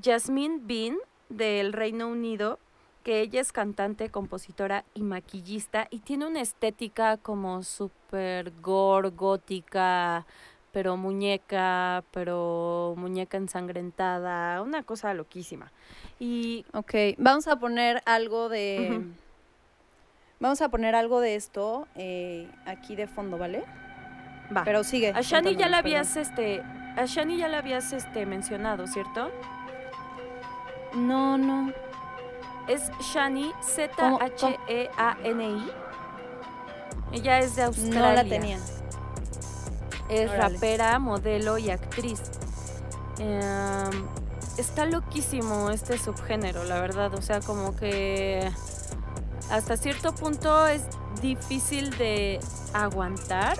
[0.01, 0.97] Jasmine Bean
[1.29, 2.59] del Reino Unido,
[3.03, 10.25] que ella es cantante, compositora y maquillista y tiene una estética como súper gore, gótica,
[10.71, 15.71] pero muñeca, pero muñeca ensangrentada, una cosa loquísima.
[16.19, 19.03] Y ok, vamos a poner algo de
[20.45, 23.63] vamos a poner algo de esto eh, aquí de fondo, ¿vale?
[24.55, 24.63] Va.
[24.63, 25.11] Pero sigue.
[25.15, 26.61] A Shani ya la habías este
[26.95, 29.31] a Shani ya la habías este mencionado, ¿cierto?
[30.93, 31.73] No, no.
[32.67, 35.71] Es Shani Z H E A N I.
[37.11, 37.99] Ella es de Australia.
[37.99, 38.59] No la tenía.
[40.09, 42.21] Es rapera, modelo y actriz.
[43.17, 44.05] Em,
[44.59, 47.15] está loquísimo este subgénero, la verdad.
[47.15, 48.51] O sea, como que
[49.49, 50.83] hasta cierto punto es
[51.21, 52.39] difícil de
[52.73, 53.57] aguantar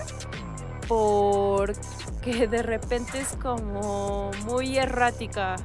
[0.88, 5.56] porque de repente es como muy errática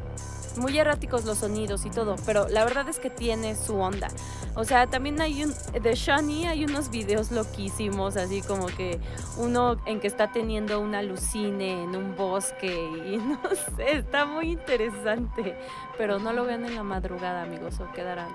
[0.58, 4.10] muy erráticos los sonidos y todo, pero la verdad es que tiene su onda.
[4.56, 9.00] O sea, también hay un, de Shani hay unos videos loquísimos, así como que
[9.38, 13.40] uno en que está teniendo una alucine en un bosque y no
[13.78, 15.56] sé, está muy interesante,
[15.98, 18.30] pero no lo vean en la madrugada, amigos, o quedarán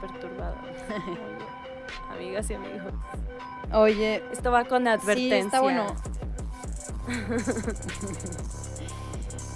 [0.00, 0.58] perturbados.
[2.10, 2.92] Amigas y amigos.
[3.72, 5.40] Oye, esto va con advertencia.
[5.40, 5.86] Sí, está bueno.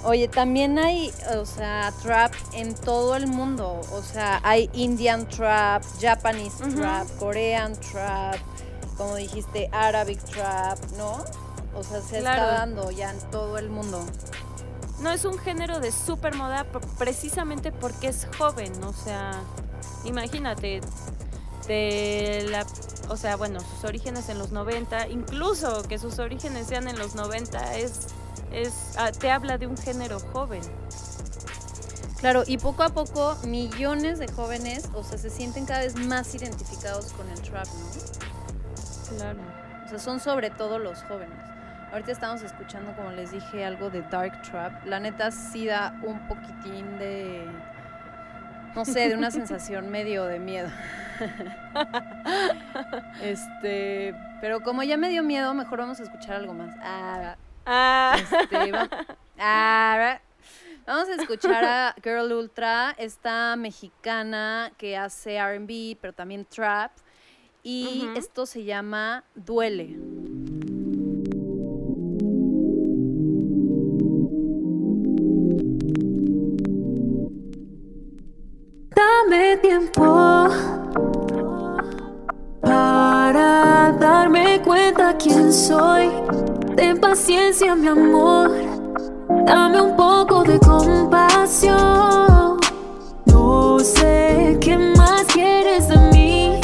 [0.04, 3.80] Oye, también hay, o sea, trap en todo el mundo.
[3.92, 8.36] O sea, hay Indian trap, Japanese trap, Korean trap,
[8.96, 11.24] como dijiste, Arabic trap, ¿no?
[11.74, 14.04] O sea, se está dando ya en todo el mundo.
[15.00, 16.66] No, es un género de super moda
[16.98, 18.72] precisamente porque es joven.
[18.84, 19.42] O sea,
[20.04, 20.80] imagínate,
[21.66, 22.64] de la,
[23.08, 27.14] o sea, bueno, sus orígenes en los 90, incluso que sus orígenes sean en los
[27.14, 28.06] 90 es
[28.52, 30.62] es, ah, te habla de un género joven.
[32.20, 36.34] Claro, y poco a poco millones de jóvenes, o sea, se sienten cada vez más
[36.34, 39.16] identificados con el trap, ¿no?
[39.16, 39.38] Claro.
[39.84, 41.38] O sea, son sobre todo los jóvenes.
[41.92, 44.86] Ahorita estamos escuchando, como les dije, algo de Dark Trap.
[44.86, 47.46] La neta sí da un poquitín de,
[48.74, 50.68] no sé, de una sensación medio de miedo.
[53.22, 56.74] este, pero como ya me dio miedo, mejor vamos a escuchar algo más.
[56.82, 57.36] Ah,
[57.66, 58.16] Ah.
[58.16, 58.72] Este,
[59.40, 60.20] ah,
[60.86, 66.92] vamos a escuchar a Girl Ultra, esta mexicana que hace RB, pero también trap.
[67.64, 69.96] Y esto se llama Duele.
[78.94, 80.46] Dame tiempo
[82.60, 86.08] para darme cuenta quién soy
[86.76, 88.50] Ten paciencia, mi amor.
[89.46, 91.76] Dame un poco de compasión.
[93.24, 96.60] No sé qué más quieres de mí.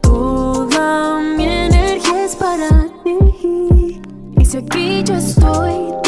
[0.00, 2.68] Toda mi energía es para
[3.04, 4.00] ti.
[4.36, 6.07] Y si aquí yo estoy.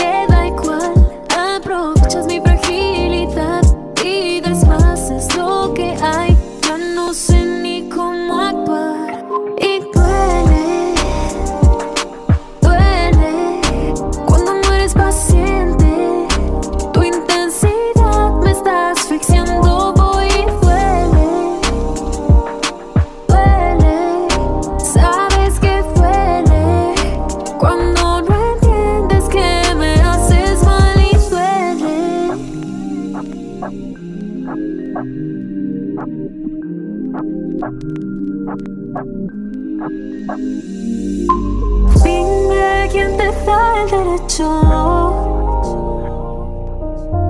[42.02, 44.48] Dime quién te da el derecho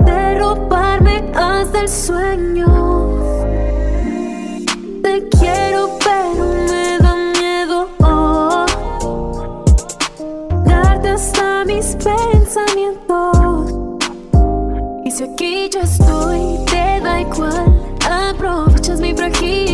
[0.05, 2.67] de robarme hasta el sueño.
[5.03, 8.65] Te quiero, pero me da miedo oh,
[10.63, 13.73] darte hasta mis pensamientos.
[15.03, 17.81] Y si aquí yo estoy, te da igual.
[18.09, 19.70] Aprovechas mi fragilidad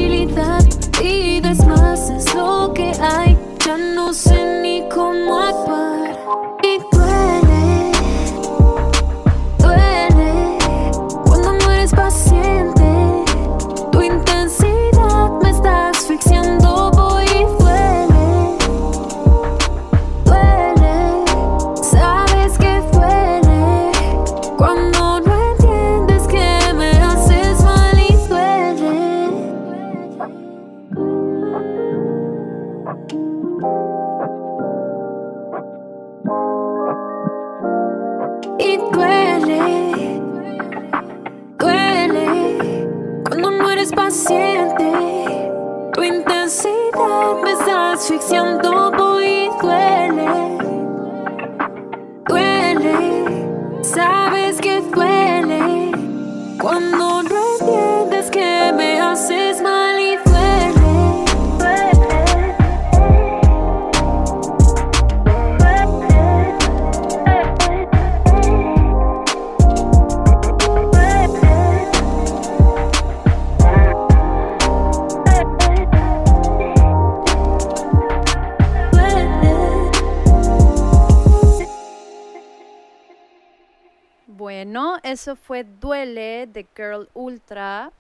[85.36, 87.92] Fue Duele de Girl Ultra.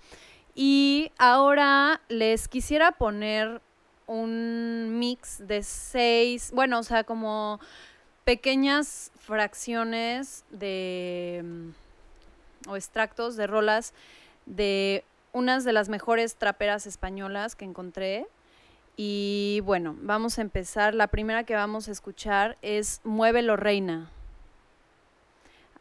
[0.55, 3.61] Y ahora les quisiera poner
[4.07, 7.59] un mix de seis, bueno, o sea, como
[8.23, 13.93] pequeñas fracciones de mm, o extractos de rolas
[14.45, 15.03] de
[15.33, 18.25] unas de las mejores traperas españolas que encontré.
[18.95, 20.95] Y bueno, vamos a empezar.
[20.95, 24.09] La primera que vamos a escuchar es Muévelo Reina.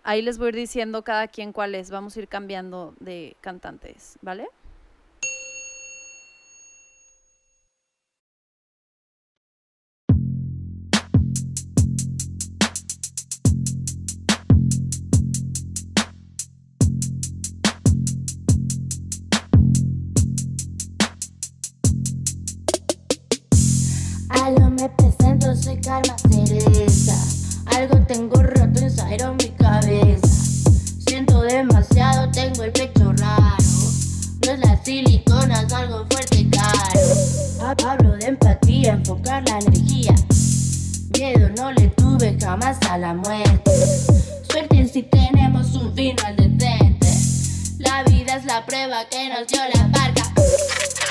[0.08, 1.90] Ahí les voy a ir diciendo cada quien cuál es.
[1.90, 4.46] Vamos a ir cambiando de cantantes, ¿vale?
[24.28, 27.36] Algo me presento, soy Karma Cereza.
[27.76, 29.45] Algo tengo roto inside mi
[43.06, 43.70] la muerte.
[44.50, 47.06] Suerte si tenemos un final decente.
[47.78, 50.24] La vida es la prueba que nos dio la barca.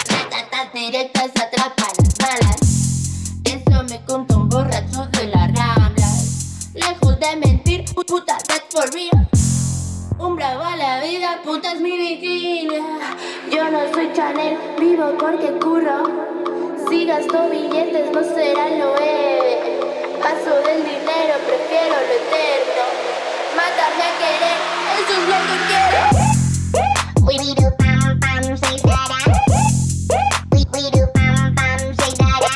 [0.10, 2.60] Ratatas directas atrapan las balas.
[3.46, 6.10] Eso me contó un borracho de la rambla.
[6.74, 9.30] Lejos de mentir, pu- puta, that's for real.
[10.20, 12.82] Un bravo a la vida, puta es mi vigilia.
[13.50, 16.04] Yo no soy Chanel, vivo porque curro.
[16.90, 19.95] Si gasto billetes, no será lo héroe.
[20.26, 22.84] Paso del dinero, prefiero lo eterno.
[23.56, 24.58] Mátame a querer,
[24.98, 26.02] eso es lo que quiero.
[27.28, 29.20] We we do bam bam say da da.
[30.52, 32.54] We we do bam bam say da da.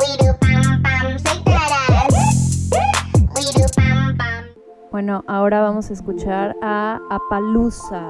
[0.00, 1.82] We do bam bam say da da.
[3.34, 4.44] We do bam bam.
[4.90, 8.02] Bueno, ahora vamos a escuchar a Apalusa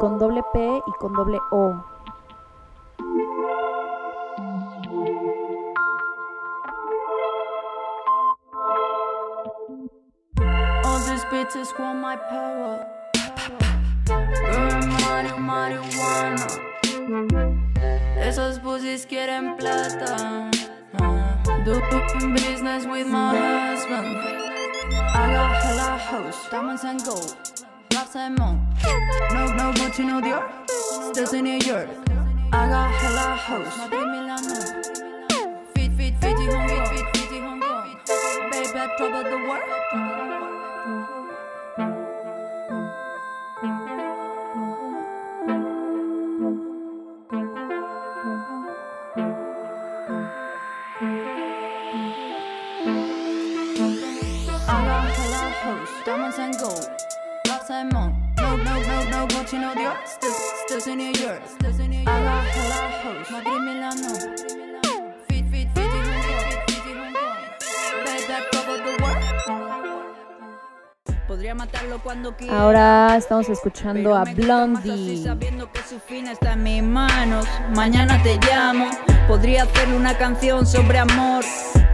[0.00, 1.76] con doble P y con doble O.
[11.72, 12.86] bitches want my power.
[14.06, 16.46] Burn money, marihuana.
[18.16, 20.50] Esos pussies quieren plata.
[20.98, 24.18] Uh, Doing business with my husband.
[24.92, 27.36] I got hella hoes, diamonds and gold.
[27.94, 28.58] Rocks and more.
[29.32, 30.42] No, no Gucci, no Dior.
[31.14, 31.88] Still in New York.
[32.52, 33.76] I got hella hoes.
[33.78, 34.82] Madrid, Milano.
[35.74, 36.86] Fit, fit, Fiji, Hong Kong.
[36.86, 37.96] Fit, fit, Fiji, Hong Kong.
[38.50, 39.81] Baby, I trouble the world.
[72.50, 75.22] Ahora estamos escuchando a Blondie.
[75.22, 77.46] sabiendo que su fin está en mis manos.
[77.74, 78.90] Mañana te llamo.
[79.26, 81.44] Podría hacerle una canción sobre amor.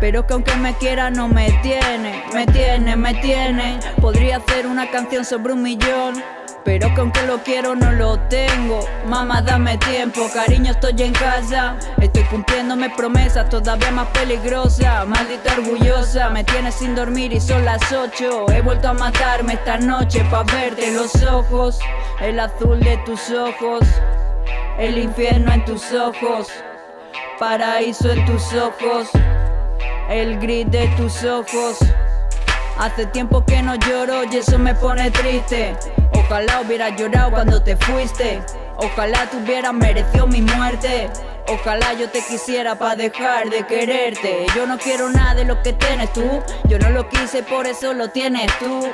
[0.01, 2.25] Pero que aunque me quiera no me tiene.
[2.35, 3.81] Me tiene, me tiene.
[4.01, 6.15] Podría hacer una canción sobre un millón.
[6.69, 8.81] Pero que aunque lo quiero no lo tengo.
[9.07, 11.79] Mamá, dame tiempo, cariño, estoy en casa.
[11.99, 15.07] Estoy cumpliéndome promesas, todavía más peligrosa.
[15.07, 18.51] Maldita orgullosa, me tienes sin dormir y son las 8.
[18.51, 21.81] He vuelto a matarme esta noche pa' verte los ojos.
[22.21, 23.81] El azul de tus ojos,
[24.79, 26.49] el infierno en tus ojos.
[27.39, 29.09] Paraíso en tus ojos,
[30.11, 31.79] el gris de tus ojos.
[32.79, 35.77] Hace tiempo que no lloro y eso me pone triste.
[36.15, 38.41] Ojalá hubiera llorado cuando te fuiste.
[38.77, 41.11] Ojalá tú hubieras merecido mi muerte.
[41.49, 44.47] Ojalá yo te quisiera para dejar de quererte.
[44.55, 46.41] Yo no quiero nada de lo que tienes tú.
[46.69, 48.87] Yo no lo quise, por eso lo tienes tú.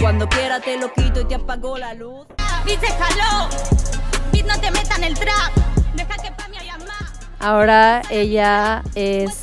[0.00, 2.26] Cuando quiera te lo quito y te apago la luz.
[2.64, 3.48] Dice jaló,
[4.32, 5.52] Bit no te meta en el trap,
[5.94, 7.28] deja que pa' haya más.
[7.40, 9.42] Ahora ella es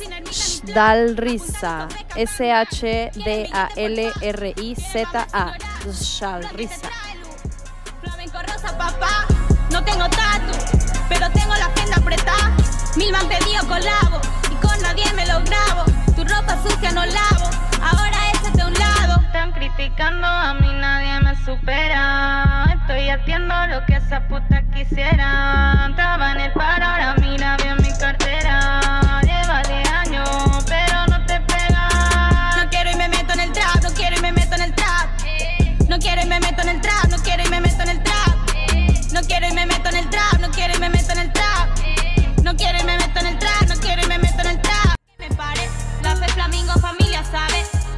[0.66, 1.86] Shdalrisa.
[2.16, 3.14] S-H-D-A-L-R-I-Z-A.
[5.86, 6.90] Shdalrisa.
[8.02, 9.26] Flamenco rosa, papá,
[9.70, 10.52] no tengo tatu,
[11.08, 12.56] pero tengo la agenda apretada.
[12.96, 15.84] Mil me han pedido colabo y con nadie me lo grabo.
[16.16, 17.48] Tu ropa sucia no lavo,
[17.80, 19.20] ahora échate a un lado.
[19.26, 22.66] Están criticando, a mí nadie me supera.
[22.80, 25.86] Estoy haciendo lo que esa puta quisiera.
[25.90, 27.56] Estaba en el paro, ahora mira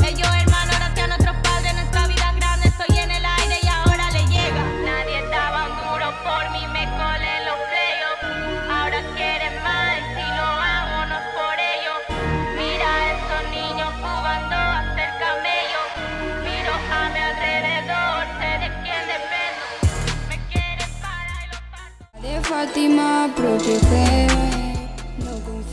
[0.08, 4.10] Ellos hermanos, gracias a nuestros padres, nuestra vida grande, estoy en el aire y ahora
[4.10, 4.64] le llega.
[4.82, 8.70] Nadie un duro por mí, me colé los playoffs.
[8.70, 12.00] Ahora quieren más, y si no es por ellos.
[12.56, 15.88] Mira a esos niños jugando a ser camellos.
[16.42, 19.64] Miro a mi alrededor, sé de quién dependo.
[20.30, 22.20] Me quieren para y los parto.
[22.22, 24.27] De Fátima, protégeme.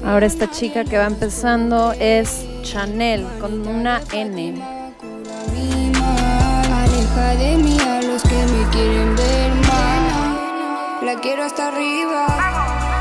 [0.06, 4.62] Ahora esta chica que va empezando es Chanel con una N.
[6.72, 11.06] Aleja de mí a los que me quieren ver mal.
[11.06, 12.28] La quiero hasta arriba.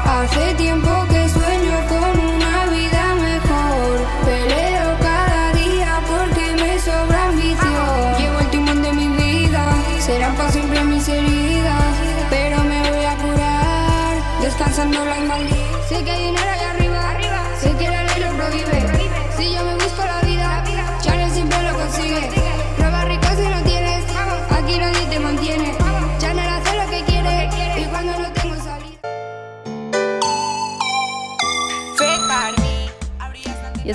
[0.06, 4.00] Hace tiempo que sueño con una vida mejor.
[4.24, 8.18] Peleo cada día porque me sobra ambición.
[8.18, 9.62] Llevo el timón de mi vida.
[10.00, 11.84] Serán para siempre mis heridas.
[12.30, 14.40] Pero me voy a curar.
[14.40, 15.53] Descansando la maldita.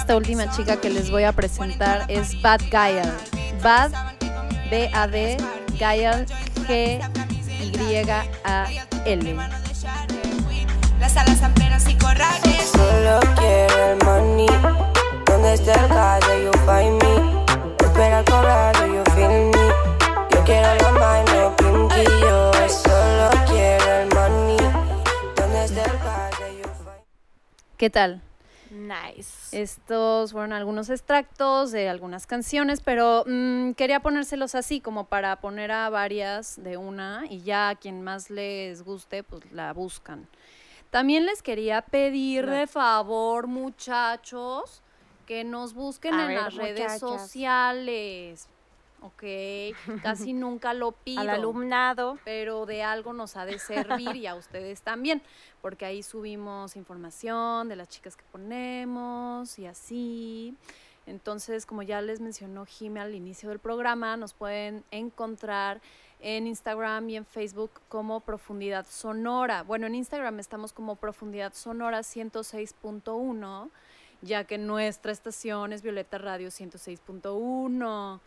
[0.09, 3.07] Esta última chica que les voy a presentar es Bad Gael.
[3.61, 3.91] Bad,
[4.71, 5.37] B-A-D,
[5.77, 6.25] Gael,
[6.67, 7.05] G-Y-A-L.
[10.99, 12.71] Las alas amperas y corrales.
[12.71, 14.47] Solo quiero el money.
[15.27, 16.43] ¿Dónde está el calle?
[16.43, 17.13] You find me.
[17.85, 18.25] Espera el
[18.91, 19.63] you feel me.
[20.31, 22.03] Yo quiero la mano pinky.
[22.19, 24.57] Yo solo quiero el money.
[25.35, 26.57] ¿Dónde está el calle?
[26.57, 27.05] You find me.
[27.77, 28.23] ¿Qué tal?
[28.69, 29.59] Nice.
[29.59, 35.71] Estos fueron algunos extractos de algunas canciones, pero mm, quería ponérselos así, como para poner
[35.71, 40.27] a varias de una y ya a quien más les guste, pues la buscan.
[40.91, 44.81] También les quería pedir de favor, muchachos,
[45.25, 48.47] que nos busquen A en ver, las redes sociales.
[49.01, 49.23] Ok,
[50.03, 52.17] casi nunca lo pido Al alumnado.
[52.25, 55.21] pero de algo nos ha de servir y a ustedes también,
[55.61, 60.55] porque ahí subimos información de las chicas que ponemos y así.
[61.05, 65.81] Entonces, como ya les mencionó Jime al inicio del programa, nos pueden encontrar
[66.21, 69.63] en Instagram y en Facebook como Profundidad Sonora.
[69.63, 73.69] Bueno, en Instagram estamos como Profundidad Sonora 106.1,
[74.21, 78.19] ya que nuestra estación es Violeta Radio 106.1.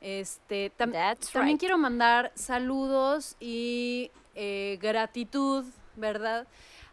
[0.00, 1.60] Este, tam- That's también right.
[1.60, 5.64] quiero mandar saludos y eh, gratitud,
[5.96, 6.46] ¿verdad?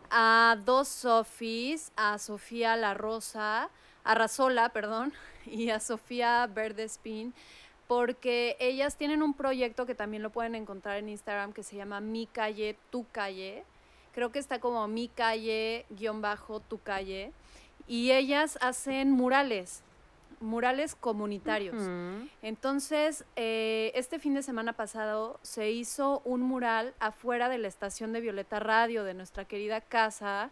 [0.09, 3.69] A dos Sofis, a Sofía La Rosa,
[4.03, 5.13] a Razola, perdón,
[5.45, 7.33] y a Sofía Verdespin,
[7.87, 11.99] porque ellas tienen un proyecto que también lo pueden encontrar en Instagram que se llama
[11.99, 13.63] Mi Calle, Tu Calle,
[14.13, 17.31] creo que está como mi calle, guion bajo, tu calle,
[17.87, 19.81] y ellas hacen murales,
[20.43, 21.75] murales comunitarios.
[22.41, 28.13] Entonces, eh, este fin de semana pasado se hizo un mural afuera de la estación
[28.13, 30.51] de Violeta Radio, de nuestra querida casa,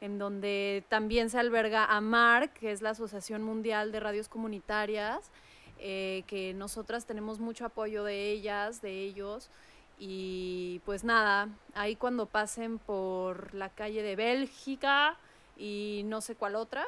[0.00, 5.30] en donde también se alberga AMAR, que es la Asociación Mundial de Radios Comunitarias,
[5.78, 9.50] eh, que nosotras tenemos mucho apoyo de ellas, de ellos.
[9.98, 15.16] Y pues nada, ahí cuando pasen por la calle de Bélgica
[15.56, 16.86] y no sé cuál otra,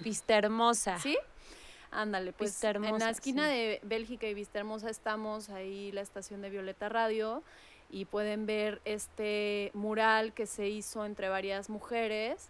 [0.00, 0.98] Vista hermosa.
[0.98, 1.16] ¿Sí?
[1.92, 3.54] Ándale, pues en la esquina sí.
[3.54, 7.42] de Bélgica y Vista Hermosa estamos ahí la estación de Violeta Radio
[7.90, 12.48] y pueden ver este mural que se hizo entre varias mujeres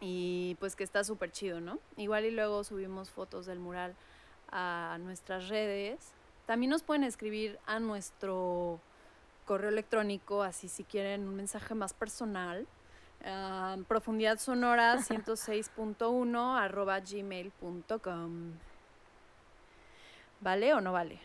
[0.00, 1.78] y pues que está súper chido, ¿no?
[1.96, 3.94] Igual y luego subimos fotos del mural
[4.50, 6.10] a nuestras redes.
[6.46, 8.80] También nos pueden escribir a nuestro
[9.46, 12.66] correo electrónico, así si quieren un mensaje más personal.
[13.88, 18.52] Profundidad sonora 106.1 arroba gmail.com.
[20.40, 21.18] ¿Vale o no vale?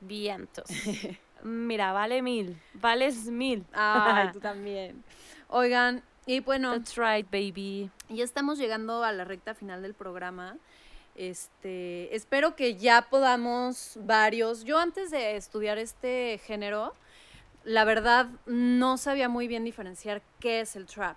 [0.00, 0.68] Vientos.
[1.42, 2.60] Mira, vale mil.
[2.74, 3.64] Vales mil.
[3.72, 5.02] Ay, tú también.
[5.48, 7.90] Oigan, y bueno, That's right, baby.
[8.08, 10.56] ya estamos llegando a la recta final del programa.
[11.14, 14.64] Este, espero que ya podamos varios.
[14.64, 16.94] Yo antes de estudiar este género,
[17.64, 21.16] la verdad no sabía muy bien diferenciar qué es el trap,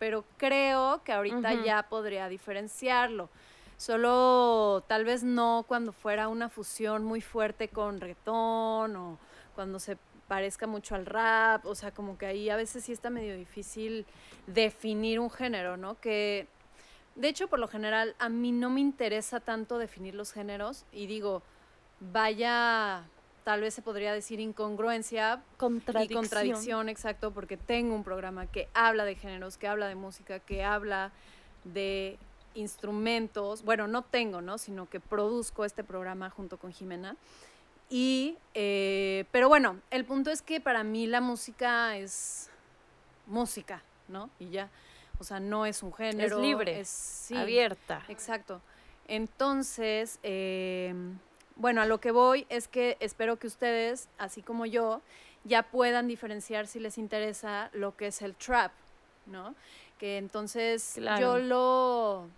[0.00, 3.28] pero creo que ahorita ya podría diferenciarlo.
[3.76, 9.18] Solo tal vez no cuando fuera una fusión muy fuerte con reggaetón o
[9.54, 13.10] cuando se parezca mucho al rap, o sea, como que ahí a veces sí está
[13.10, 14.06] medio difícil
[14.46, 16.00] definir un género, ¿no?
[16.00, 16.48] Que
[17.14, 21.06] de hecho, por lo general, a mí no me interesa tanto definir los géneros y
[21.06, 21.42] digo,
[22.00, 23.04] vaya,
[23.44, 26.20] tal vez se podría decir incongruencia y Contradicción.
[26.20, 30.64] contradicción, exacto, porque tengo un programa que habla de géneros, que habla de música, que
[30.64, 31.12] habla
[31.64, 32.18] de
[32.54, 33.62] instrumentos.
[33.64, 34.58] Bueno, no tengo, ¿no?
[34.58, 37.16] Sino que produzco este programa junto con Jimena.
[37.88, 42.48] Y, eh, pero bueno, el punto es que para mí la música es
[43.26, 44.30] música, ¿no?
[44.38, 44.68] Y ya.
[45.18, 46.40] O sea, no es un género.
[46.40, 48.02] libre, Es, sí, Abierta.
[48.08, 48.60] Exacto.
[49.08, 50.94] Entonces, eh,
[51.60, 55.02] bueno, a lo que voy es que espero que ustedes, así como yo,
[55.44, 58.72] ya puedan diferenciar si les interesa lo que es el trap,
[59.26, 59.54] ¿no?
[59.98, 61.20] Que entonces Claro.
[61.20, 62.28] yo lo,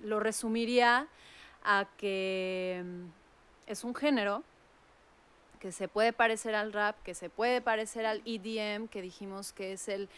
[0.00, 1.06] lo resumiría
[1.64, 3.06] a que mm,
[3.66, 4.42] es un género
[5.58, 9.72] que se puede parecer al rap, que se puede parecer al EDM, que dijimos que
[9.72, 10.08] es el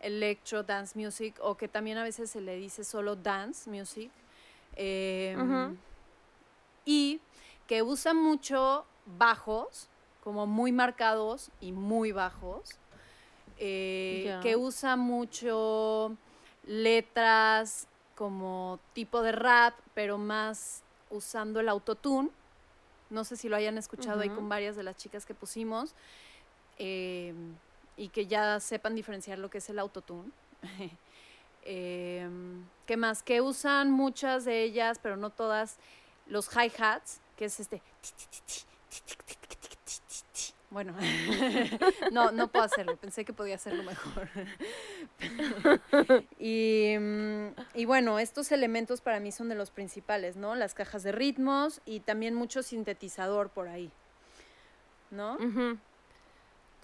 [0.00, 4.10] electro dance music, o que también a veces se le dice solo dance music.
[4.74, 5.76] em.
[6.84, 7.20] Y
[7.66, 9.88] que usa mucho bajos,
[10.22, 12.78] como muy marcados y muy bajos.
[13.58, 16.14] eh, que usa mucho
[16.66, 22.30] letras como tipo de rap, pero más usando el autotune.
[23.08, 25.94] No sé si lo hayan escuchado ahí con varias de las chicas que pusimos.
[26.78, 27.32] eh,
[27.96, 30.30] y que ya sepan diferenciar lo que es el autotune.
[31.68, 33.24] Em, ¿Qué más?
[33.24, 35.78] Que usan muchas de ellas, pero no todas,
[36.28, 37.82] los hi-hats, que es este...
[40.68, 40.94] Bueno,
[42.12, 44.28] no, no puedo hacerlo, pensé que podía hacerlo mejor.
[46.38, 50.54] y, mm, y bueno, estos elementos para mí son de los principales, ¿no?
[50.54, 53.90] Las cajas de ritmos y también mucho sintetizador por ahí,
[55.10, 55.38] ¿no?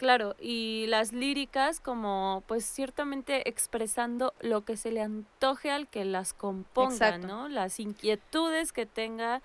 [0.02, 6.04] Claro, y las líricas como pues ciertamente expresando lo que se le antoje al que
[6.04, 7.26] las componga, Exacto.
[7.28, 7.48] ¿no?
[7.48, 9.42] Las inquietudes que tenga.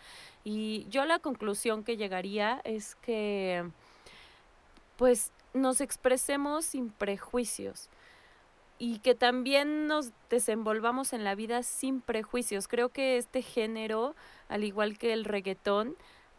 [0.50, 3.70] Y yo la conclusión que llegaría es que
[4.96, 7.90] pues nos expresemos sin prejuicios
[8.80, 12.70] y que también nos desenvolvamos en la vida sin prejuicios.
[12.70, 14.16] Creo que este género,
[14.48, 15.98] al igual que el reggaetón,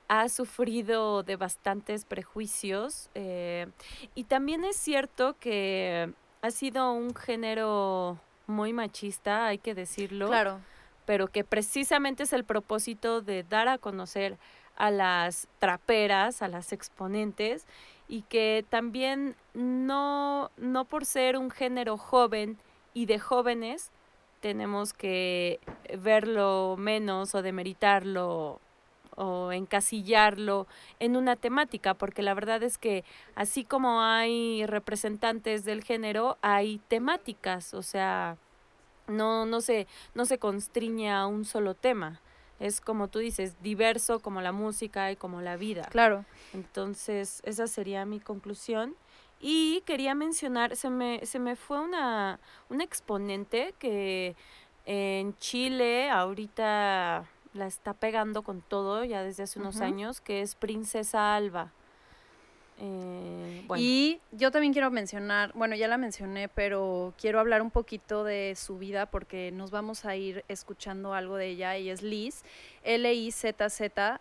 [0.09, 3.67] ha sufrido de bastantes prejuicios eh,
[4.15, 10.61] y también es cierto que ha sido un género muy machista, hay que decirlo, Claro,
[11.09, 14.37] pero que precisamente es el propósito de dar a conocer
[14.77, 17.65] a las traperas, a las exponentes
[18.09, 22.59] y que también no, no por ser un género joven
[22.93, 23.91] y de jóvenes
[24.41, 25.61] tenemos que
[25.99, 28.61] verlo menos o demeritarlo
[29.17, 30.67] o encasillarlo
[31.01, 33.03] en una temática, porque la verdad es que
[33.35, 38.37] así como hay representantes del género, hay temáticas, o sea,
[39.09, 42.21] no, no se, no se constriñe a un solo tema.
[42.61, 45.83] Es como tú dices, diverso como la música y como la vida.
[45.91, 46.25] claro.
[46.53, 48.95] Entonces, esa sería mi conclusión.
[49.41, 54.35] Y quería mencionar, se me, se me fue una, una exponente que
[54.85, 60.55] en Chile ahorita la está pegando con todo ya desde hace unos años, que es
[60.55, 61.73] Princesa Alba.
[62.81, 68.25] Eh, Y yo también quiero mencionar, bueno, ya la mencioné, pero quiero hablar un poquito
[68.25, 72.45] de su vida porque nos vamos a ir escuchando algo de ella y es Liz,
[72.85, 74.21] L-I-Z-Z.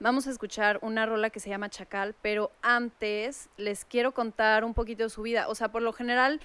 [0.00, 4.72] Vamos a escuchar una rola que se llama Chacal, pero antes les quiero contar un
[4.72, 5.48] poquito de su vida.
[5.48, 6.40] O sea, por lo general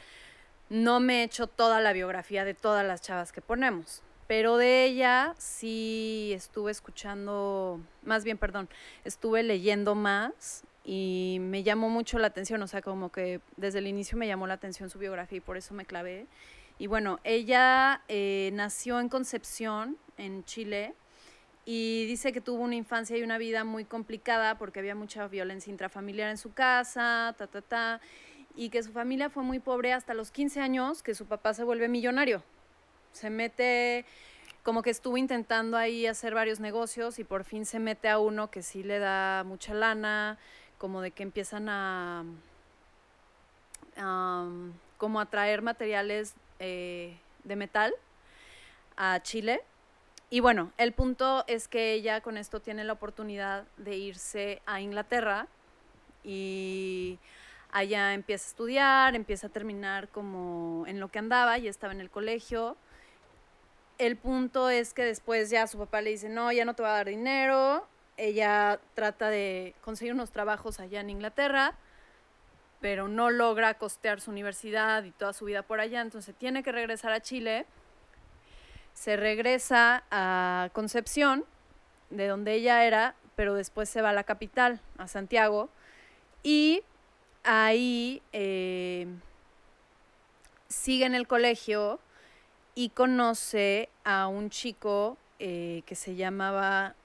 [0.69, 4.85] no me he hecho toda la biografía de todas las chavas que ponemos, pero de
[4.85, 8.69] ella sí estuve escuchando, más bien, perdón,
[9.03, 13.87] estuve leyendo más y me llamó mucho la atención, o sea, como que desde el
[13.87, 16.27] inicio me llamó la atención su biografía y por eso me clavé.
[16.77, 20.93] Y bueno, ella eh, nació en Concepción, en Chile,
[21.65, 25.71] y dice que tuvo una infancia y una vida muy complicada porque había mucha violencia
[25.71, 28.01] intrafamiliar en su casa, ta, ta, ta,
[28.55, 31.63] y que su familia fue muy pobre hasta los 15 años, que su papá se
[31.63, 32.43] vuelve millonario.
[33.13, 34.05] Se mete,
[34.63, 38.51] como que estuvo intentando ahí hacer varios negocios y por fin se mete a uno
[38.51, 40.37] que sí le da mucha lana,
[40.83, 42.25] como de que empiezan a,
[44.97, 47.93] como traer materiales eh, de metal
[48.97, 49.61] a Chile.
[50.29, 54.81] Y bueno, el punto es que ella con esto tiene la oportunidad de irse a
[54.81, 55.47] Inglaterra
[56.21, 57.17] y
[57.71, 62.01] allá empieza a estudiar, empieza a terminar como en lo que andaba, ya estaba en
[62.01, 62.75] el colegio.
[63.99, 66.89] El punto es que después ya su papá le dice, no, ya no te va
[66.89, 67.87] a dar dinero.
[68.17, 71.75] Ella trata de conseguir unos trabajos allá en Inglaterra,
[72.79, 76.71] pero no logra costear su universidad y toda su vida por allá, entonces tiene que
[76.71, 77.65] regresar a Chile.
[78.93, 81.45] Se regresa a Concepción,
[82.09, 85.69] de donde ella era, pero después se va a la capital, a Santiago,
[86.43, 86.83] y
[87.43, 89.07] ahí eh,
[90.67, 91.99] sigue en el colegio
[92.75, 96.95] y conoce a un chico eh, que se llamaba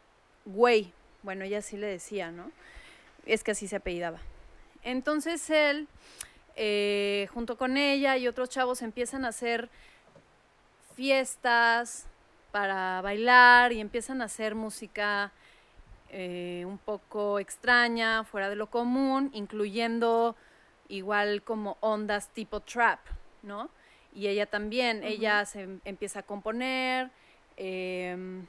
[0.44, 0.92] Güey.
[1.22, 2.50] Bueno, ella sí le decía, ¿no?
[3.26, 4.18] Es que así se apellidaba.
[4.82, 5.88] Entonces él,
[6.56, 9.68] eh, junto con ella y otros chavos, empiezan a hacer
[10.94, 12.06] fiestas
[12.52, 15.32] para bailar y empiezan a hacer música
[16.10, 20.36] eh, un poco extraña, fuera de lo común, incluyendo
[20.88, 23.00] igual como ondas tipo trap,
[23.42, 23.68] ¿no?
[24.14, 27.10] Y ella también, ella se em- empieza a componer,
[27.58, 28.46] em,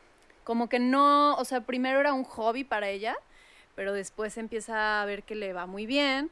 [0.50, 3.16] como que no, o sea, primero era un hobby para ella,
[3.76, 6.32] pero después empieza a ver que le va muy bien,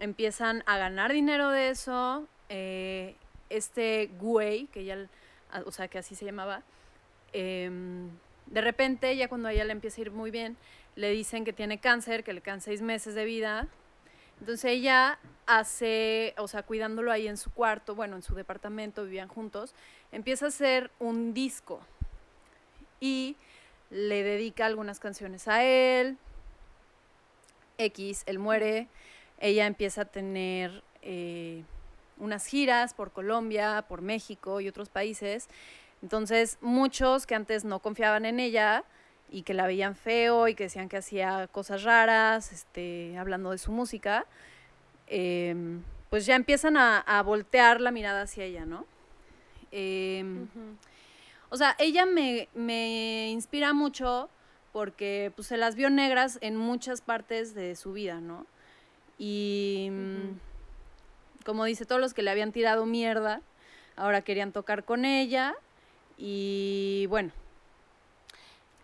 [0.00, 3.14] empiezan a ganar dinero de eso, eh,
[3.48, 5.06] este güey, que ella,
[5.52, 6.64] ah, o sea, que así se llamaba,
[7.32, 8.10] em,
[8.46, 10.56] de repente, ya cuando a ella le empieza a ir muy bien,
[10.96, 13.68] le dicen que tiene cáncer, que le quedan seis meses de vida.
[14.40, 19.28] Entonces ella hace, o sea, cuidándolo ahí en su cuarto, bueno, en su departamento, vivían
[19.28, 19.76] juntos,
[20.10, 21.80] empieza a hacer un disco
[23.00, 23.36] y
[23.90, 26.18] le dedica algunas canciones a él.
[27.78, 28.88] X, él muere,
[29.38, 31.62] ella empieza a tener eh,
[32.18, 35.48] unas giras por Colombia, por México y otros países.
[36.02, 38.84] Entonces, muchos que antes no confiaban en ella
[39.30, 43.58] y que la veían feo y que decían que hacía cosas raras, este, hablando de
[43.58, 44.26] su música,
[45.06, 48.86] em, pues ya empiezan a, voltear la mirada hacia ella, ¿no?
[49.70, 50.48] Em,
[51.50, 54.28] O sea, ella me, me inspira mucho
[54.72, 58.46] porque pues, se las vio negras en muchas partes de su vida, ¿no?
[59.18, 63.40] Y mm, como dice, todos los que le habían tirado mierda,
[63.96, 65.54] ahora querían tocar con ella.
[66.16, 67.32] Y bueno,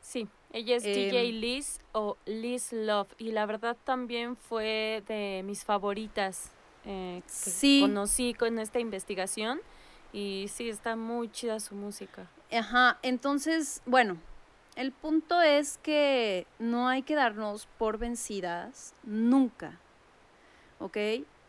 [0.00, 5.42] Sí, ella es Em, DJ Liz o Liz Love y la verdad también fue de
[5.44, 6.50] mis favoritas
[6.84, 7.78] eh, que Sí.
[7.80, 9.60] conocí con esta investigación
[10.12, 12.28] y sí, está muy chida su música.
[12.54, 14.16] Ajá, entonces, bueno,
[14.76, 19.80] el punto es que no hay que darnos por vencidas nunca,
[20.78, 20.96] ¿ok?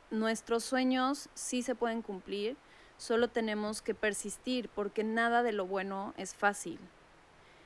[0.09, 2.57] Nuestros sueños sí se pueden cumplir,
[2.97, 6.79] solo tenemos que persistir porque nada de lo bueno es fácil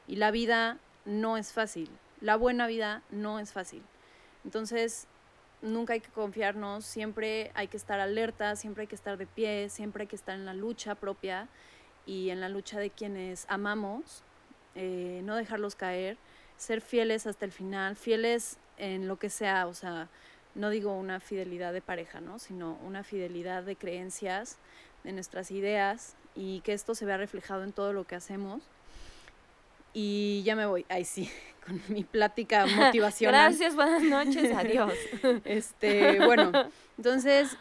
[0.05, 3.83] y la vida no es fácil, la buena vida no es fácil.
[4.43, 5.07] Entonces,
[5.61, 9.69] nunca hay que confiarnos, siempre hay que estar alerta, siempre hay que estar de pie,
[9.69, 11.47] siempre hay que estar en la lucha propia
[12.09, 14.23] y en la lucha de quienes amamos,
[14.73, 16.17] eh, no dejarlos caer,
[16.57, 20.09] ser fieles hasta el final, fieles en lo que sea, o sea,
[20.55, 22.39] no digo una fidelidad de pareja, ¿no?
[22.39, 24.57] sino una fidelidad de creencias,
[25.03, 28.63] de nuestras ideas y que esto se vea reflejado en todo lo que hacemos.
[29.93, 30.87] Y ya me voy.
[30.89, 31.29] Ay, sí,
[31.65, 33.51] con mi plática motivacional.
[33.51, 34.93] Gracias, buenas noches, adiós.
[35.45, 36.51] Este, bueno,
[36.97, 37.55] entonces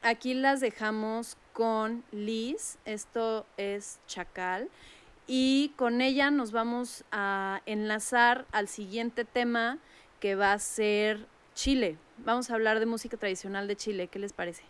[0.00, 2.78] aquí las dejamos con Liz.
[2.84, 4.68] Esto es Chacal.
[5.26, 9.78] Y con ella nos vamos a enlazar al siguiente tema
[10.18, 11.98] que va a ser Chile.
[12.18, 14.08] Vamos a hablar de música tradicional de Chile.
[14.08, 14.64] ¿Qué les parece?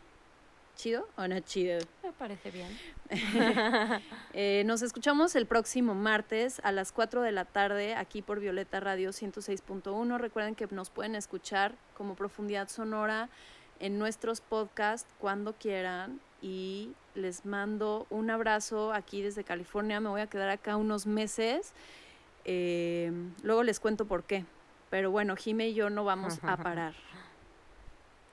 [0.76, 1.78] ¿Chido o no chido?
[2.02, 2.68] Me parece bien.
[4.32, 8.78] Eh, nos escuchamos el próximo martes a las 4 de la tarde aquí por Violeta
[8.78, 10.18] Radio 106.1.
[10.18, 13.28] Recuerden que nos pueden escuchar como profundidad sonora
[13.80, 19.99] en nuestros podcasts cuando quieran y les mando un abrazo aquí desde California.
[19.99, 21.73] Me voy a quedar acá unos meses.
[22.43, 23.11] Eh,
[23.43, 24.45] luego les cuento por qué.
[24.89, 26.93] Pero bueno, Jime y yo no vamos a parar.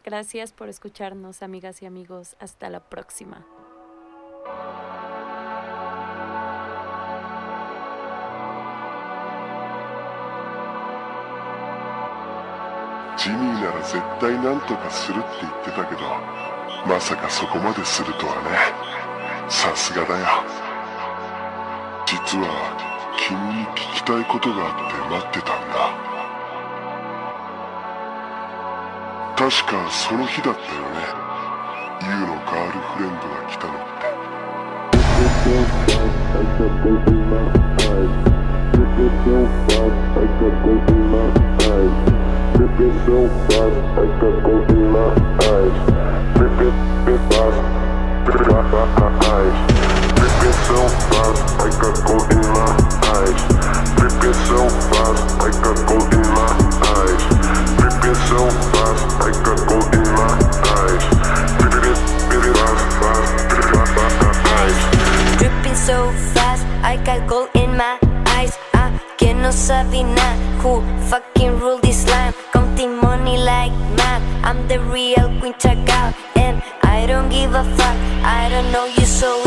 [0.04, 2.36] Gracias por escucharnos, amigas y amigos.
[2.40, 3.46] Hasta la próxima.
[13.22, 16.00] ジミーなら絶対なんとかするって言ってたけど
[16.85, 18.51] まさかそこまでするとはね。
[19.49, 20.25] さすがだよ。
[22.05, 22.47] 実は
[23.17, 26.07] 君に聞きたいことがあって待ってたんだ。
[29.37, 31.27] 確かその日だったよね。
[32.01, 34.07] ユウのガールフレンドが来たのって。
[42.57, 45.13] Dripping so fast, I got gold in my
[45.45, 45.77] eyes.
[46.33, 46.73] Dripping
[47.29, 47.59] fast,
[49.29, 49.57] eyes.
[50.17, 52.65] Dripping so fast, I got gold in my
[53.13, 53.41] eyes.
[53.93, 54.57] Dripping so
[54.89, 56.49] fast, I got gold in my
[56.97, 57.21] eyes.
[57.77, 60.33] Dripping so fast, I got gold in my
[60.81, 61.03] eyes.
[61.61, 61.97] Dripping
[62.57, 64.79] fast, fast, eyes.
[65.37, 67.99] Dripping so fast, I got gold in my
[68.33, 68.57] eyes.
[68.73, 70.33] Ah, que no sabe nada.
[70.63, 72.33] Who fucking rule this land?
[72.77, 74.21] Counting money like mad.
[74.45, 77.97] I'm the real queen chacal, and I don't give a fuck.
[78.23, 79.46] I don't know you, so